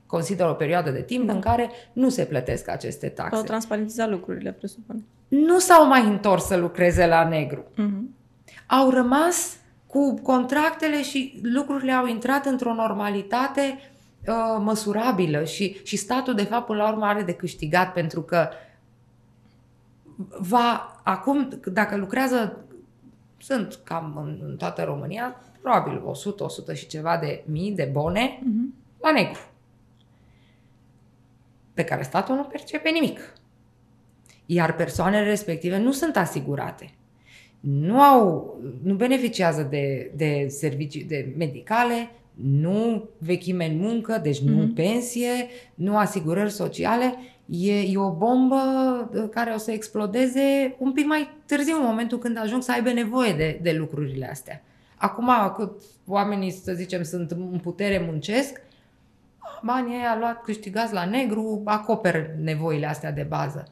[0.06, 3.44] consideră o perioadă de timp în care nu se plătesc aceste Au taxe.
[3.44, 5.04] transparentizat lucrurile, presupun.
[5.28, 7.64] Nu s-au mai întors să lucreze la negru.
[7.76, 8.14] Mhm.
[8.66, 9.56] Au rămas
[9.86, 13.78] cu contractele și lucrurile au intrat într-o normalitate
[14.26, 18.48] uh, măsurabilă și, și statul, de fapt, până la urmă are de câștigat pentru că
[20.40, 22.64] va, acum, dacă lucrează,
[23.38, 28.38] sunt cam în, în toată România, probabil 100, 100 și ceva de mii de bone
[28.44, 28.74] Mhm.
[29.00, 29.40] la negru,
[31.74, 33.32] pe care statul nu percepe nimic.
[34.46, 36.90] Iar persoanele respective nu sunt asigurate.
[37.60, 44.62] Nu au, nu beneficiază de, de servicii de medicale, nu vechime în muncă, deci nu
[44.62, 44.72] Mhm.
[44.74, 45.30] pensie,
[45.74, 47.14] nu asigurări sociale.
[47.54, 48.56] E, e o bombă
[49.14, 52.92] uh, care o să explodeze un pic mai târziu, în momentul când ajung să aibă
[52.92, 54.62] nevoie de, de lucrurile astea.
[54.96, 58.60] Acum, cât oamenii, să zicem, sunt în putere, muncesc,
[59.62, 63.68] banii ăia luat, câștigați la negru, acoperă nevoile astea de bază.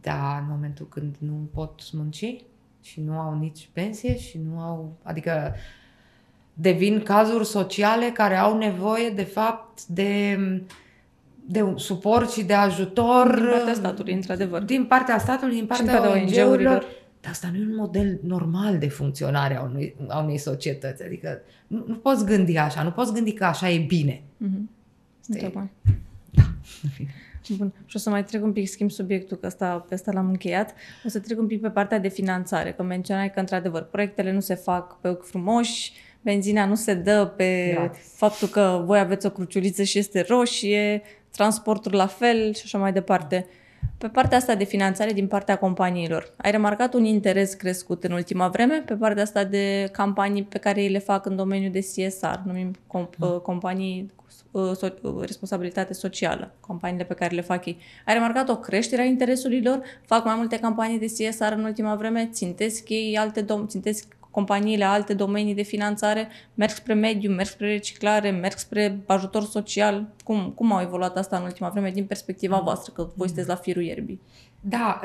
[0.00, 2.44] Dar în momentul când nu pot munci
[2.82, 4.92] și nu au nici pensie și nu au...
[5.02, 5.54] Adică
[6.54, 10.38] devin cazuri sociale care au nevoie, de fapt, de,
[11.46, 14.62] de un suport și de ajutor Din partea statului, într-adevăr.
[14.62, 16.44] din partea statului, din din partea partea ONG-urilor.
[16.46, 16.84] ONG-urilor.
[17.20, 21.02] Dar asta nu e un model normal de funcționare a unei, a unei societăți.
[21.02, 24.22] Adică nu, nu poți gândi așa, nu poți gândi că așa e bine.
[24.36, 24.70] Mhm.
[25.20, 25.72] Asta e- Întrebare.
[26.82, 27.10] În fine.
[27.58, 27.72] Bun.
[27.86, 30.74] Și o să mai trec un pic, schimb subiectul, că asta, pe asta l-am încheiat.
[31.04, 34.40] O să trec un pic pe partea de finanțare, că menționai că, într-adevăr, proiectele nu
[34.40, 38.00] se fac pe ochi frumoși, benzina nu se dă pe Gratis.
[38.14, 41.02] faptul că voi aveți o cruciuliță și este roșie,
[41.32, 43.46] transportul la fel și așa mai departe.
[43.98, 48.48] Pe partea asta de finanțare din partea companiilor, ai remarcat un interes crescut în ultima
[48.48, 52.38] vreme pe partea asta de campanii pe care ei le fac în domeniul de CSR,
[52.44, 54.12] numim comp- uh, companii
[54.50, 57.78] uh, so- uh, responsabilitate socială, companiile pe care le fac ei.
[58.06, 59.82] Ai remarcat o creștere a interesului lor?
[60.06, 62.28] Fac mai multe campanii de CSR în ultima vreme?
[62.32, 66.28] Țintesc ei alte dom- țintesc companiile alte domenii de finanțare?
[66.54, 70.08] Merg spre mediu, merg spre reciclare, merg spre ajutor social?
[70.24, 73.54] Cum, cum au evoluat asta în ultima vreme din perspectiva voastră, că voi sunteți la
[73.54, 74.20] firul ierbii?
[74.60, 75.00] Da,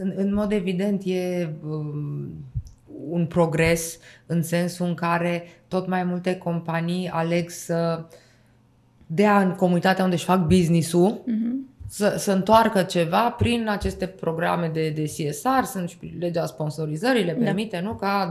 [0.00, 2.28] în, în mod evident e um,
[3.08, 8.04] un progres în sensul în care tot mai multe companii aleg să
[9.06, 11.68] dea în comunitatea unde își fac business-ul Mhm.
[11.90, 17.32] Să, să întoarcă ceva prin aceste programe de, de CSR, sunt și legea sponsorizării, le
[17.38, 17.44] Da.
[17.44, 18.30] permite, nu, ca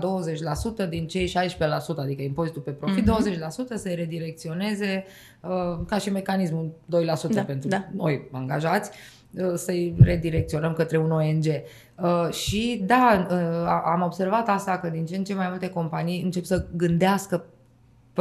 [0.85, 3.05] 20% din cei 16%, adică impozitul pe profit, Mhm.
[3.05, 5.05] 20% să-i redirecționeze
[5.41, 5.49] uh,
[5.87, 7.87] ca și mecanismul 2% Da, pentru da.
[7.95, 8.91] noi angajați,
[9.31, 11.45] uh, să-i redirecționăm către un ONG.
[12.01, 13.35] Uh, și da, uh,
[13.65, 17.45] a- am observat asta că din ce în ce mai multe companii încep să gândească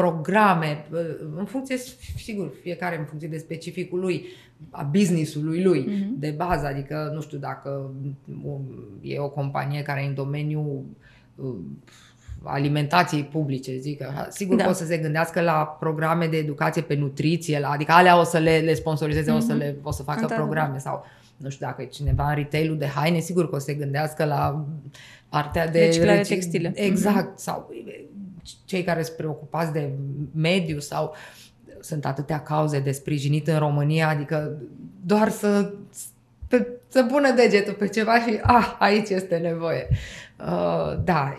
[0.00, 0.98] programe, uh,
[1.36, 1.76] în funcție,
[2.16, 4.24] sigur, fiecare în funcție de specificul lui,
[4.70, 6.18] a business-ului lui, Mhm.
[6.18, 7.90] de bază, adică nu știu dacă
[8.44, 8.60] um,
[9.00, 10.84] e o companie care e în domeniul
[11.34, 11.54] uh,
[12.42, 14.62] alimentației publice, zic așa, sigur Da.
[14.62, 14.68] da.
[14.68, 18.38] pot să se gândească la programe de educație pe nutriție, la, adică alea o să
[18.38, 19.58] le, le sponsorizeze, o să Mhm.
[19.58, 20.50] le o să facă Într-adevăr.
[20.52, 21.04] programe sau
[21.36, 24.24] nu știu dacă e cineva în retail de haine, sigur că o să se gândească
[24.24, 24.64] la
[25.28, 26.72] partea de Reciclare reci- textile.
[26.74, 27.70] Exact, sau
[28.64, 29.90] cei care sunt preocupați de
[30.34, 31.14] mediu sau
[31.80, 34.56] sunt atâtea cauze de sprijinit în România, adică
[35.04, 35.72] doar să,
[36.48, 39.88] pe, să pună degetul pe ceva și ah, aici este nevoie.
[40.40, 41.36] Uh, da,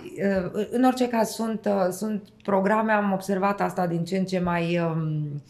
[0.53, 4.39] uh, în orice caz sunt, uh, sunt programe, am observat asta din ce în ce
[4.39, 5.41] mai um,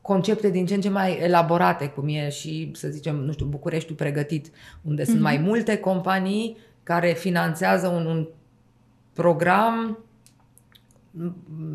[0.00, 3.96] concepte din ce în ce mai elaborate, cum e și, să zicem, nu știu, Bucureștiul
[3.96, 4.50] pregătit,
[4.82, 5.24] unde sunt Mhm.
[5.24, 8.28] mai multe companii care finanțează un, un
[9.12, 10.07] program m-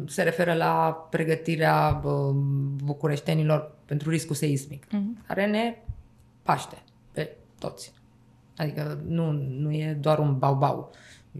[0.07, 2.11] se referă la pregătirea uh,
[2.83, 5.25] bucureștenilor pentru riscul seismic, Mhm.
[5.27, 5.77] care ne
[6.41, 7.93] paște pe toți.
[8.57, 10.91] Adică nu, nu e doar un bau-bau.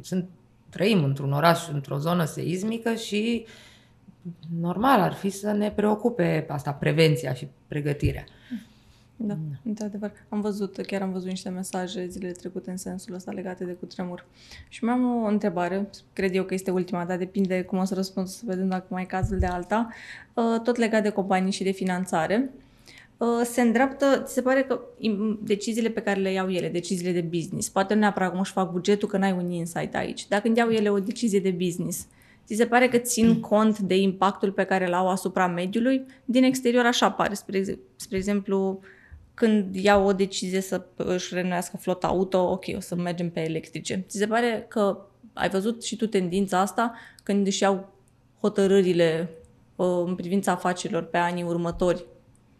[0.02, 0.30] Sunt,
[0.70, 3.46] trăim într-un oraș, într-o zonă seismică și
[4.60, 8.24] normal ar fi să ne preocupe asta, prevenția și pregătirea.
[9.16, 10.12] Da, într-adevăr.
[10.30, 14.26] Am văzut, chiar am văzut niște mesaje zilele trecute în sensul ăsta legate de cutremur.
[14.70, 17.94] Și mai am o întrebare, cred eu că este ultima, dar depinde cum o să
[17.94, 19.90] răspund, să vedem dacă mai e cazul de alta,
[20.36, 22.50] Uh, tot legat de companii și de finanțare.
[23.18, 27.12] Uh, Se îndreaptă, ți se pare că im- deciziile pe care le iau ele, deciziile
[27.12, 30.42] de business, poate nu neapărat cum își fac bugetul, că n-ai un insight aici, dar
[30.42, 32.08] când iau ele o decizie de business,
[32.46, 36.06] Ți se pare că țin cont de impactul pe care îl au asupra mediului?
[36.26, 37.34] Din exterior așa pare.
[37.34, 38.80] Spre, ex- spre exemplu,
[39.34, 44.06] când iau o decizie să își renuiască flota auto, ok, o să mergem pe electrice.
[44.08, 44.98] Ți se pare că
[45.34, 47.94] ai văzut și tu tendința asta când își iau
[48.40, 49.30] hotărârile
[49.76, 52.06] uh, în privința afacerilor pe anii următori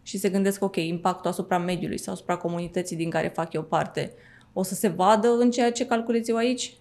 [0.02, 4.12] și se gândesc, ok, impactul asupra mediului sau asupra comunității din care fac eu parte,
[4.52, 6.74] o să se vadă în ceea ce calculezi eu aici?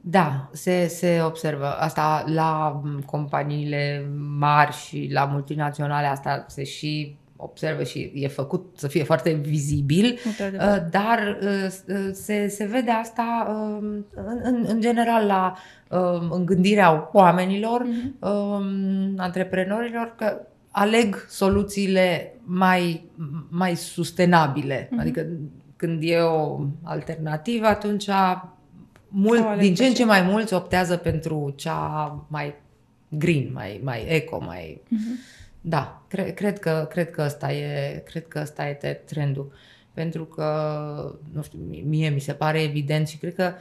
[0.00, 1.66] Da, se, se observă.
[1.66, 8.74] Asta la m, companiile mari și la multinaționale, asta se și observă și e făcut
[8.76, 10.66] să fie foarte vizibil, Într-adevăr.
[10.68, 13.84] uh, dar uh, s- uh, se, se vede asta um,
[14.14, 15.54] în, în, în general la
[15.98, 17.80] um, în gândirea oamenilor,
[18.20, 20.40] um, antreprenorilor, că
[20.70, 23.04] aleg soluțiile mai,
[23.48, 24.88] mai sustenabile.
[24.98, 25.26] Adică
[25.76, 28.08] când e o alternativă, atunci
[29.08, 32.54] mult, O aleg din pe ce în ce ce- mai mulți optează pentru cea mai
[33.08, 34.82] green, mai, mai eco, mai...
[35.64, 39.52] Da, cre- cred, că, cred că ăsta e, cred că ăsta e te- trendul.
[39.92, 40.44] Pentru că,
[41.32, 43.52] nu știu, mie- mie mi se pare evident și cred că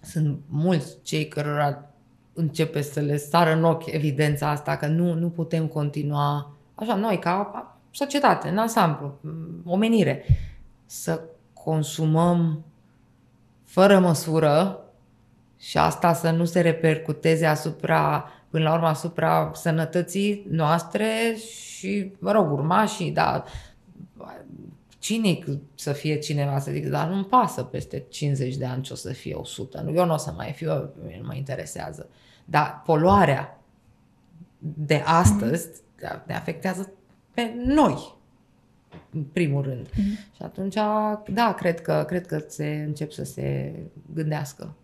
[0.00, 1.84] sunt mulți cei cărora
[2.32, 7.18] începe să le sară în ochi evidența asta, că nu, nu putem continua așa noi,
[7.18, 10.24] ca societate, în ansamblu, m, omenire,
[10.86, 11.20] să
[11.52, 12.64] consumăm
[13.64, 14.84] fără măsură
[15.58, 22.32] și asta să nu se repercuteze asupra, până la urmă, asupra sănătății noastre și, mă
[22.32, 23.44] rog, urmașii, dar
[24.98, 28.96] cinic să fie cineva să zică, dar nu-mi pasă peste 50 de ani ce o
[28.96, 29.80] să fie 100.
[29.80, 30.68] Nu, eu nu o să mai fiu,
[31.18, 32.08] nu mă interesează.
[32.44, 33.60] Dar poluarea
[34.58, 35.68] de astăzi
[36.26, 36.92] ne afectează
[37.34, 38.14] pe noi,
[39.10, 39.88] în primul rând.
[39.88, 40.34] Mm-hmm.
[40.36, 40.74] Și atunci,
[41.28, 43.74] da, cred că, cred că se încep să se
[44.14, 44.74] gândească.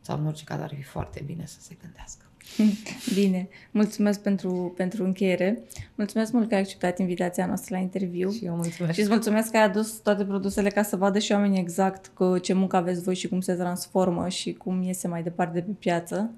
[0.00, 2.25] Sau în orice caz ar fi foarte bine să se gândească.
[3.14, 5.62] Bine, mulțumesc pentru, pentru încheiere.
[5.94, 8.30] Mulțumesc mult că ai acceptat invitația noastră la interviu.
[8.30, 8.94] Și eu mulțumesc.
[8.94, 12.38] Și îți mulțumesc că ai adus toate produsele ca să vadă și oamenii exact cu
[12.38, 15.72] ce muncă aveți voi și cum se transformă și cum iese mai departe de pe
[15.78, 16.30] piață.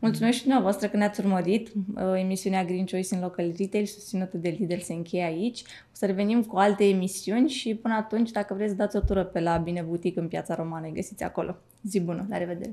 [0.00, 1.68] Mulțumesc și dumneavoastră că ne-ați urmărit.
[1.68, 5.60] Uh, Emisiunea Green Choice în Local Retail, susținută de Lidl, se încheie aici.
[5.60, 9.40] O să revenim cu alte emisiuni și până atunci, dacă vreți, dați o tură pe
[9.40, 10.86] la Bine Boutique în Piața Romană.
[10.86, 11.56] Îi găsiți acolo.
[11.82, 12.26] Zi bună!
[12.28, 12.68] La revedere!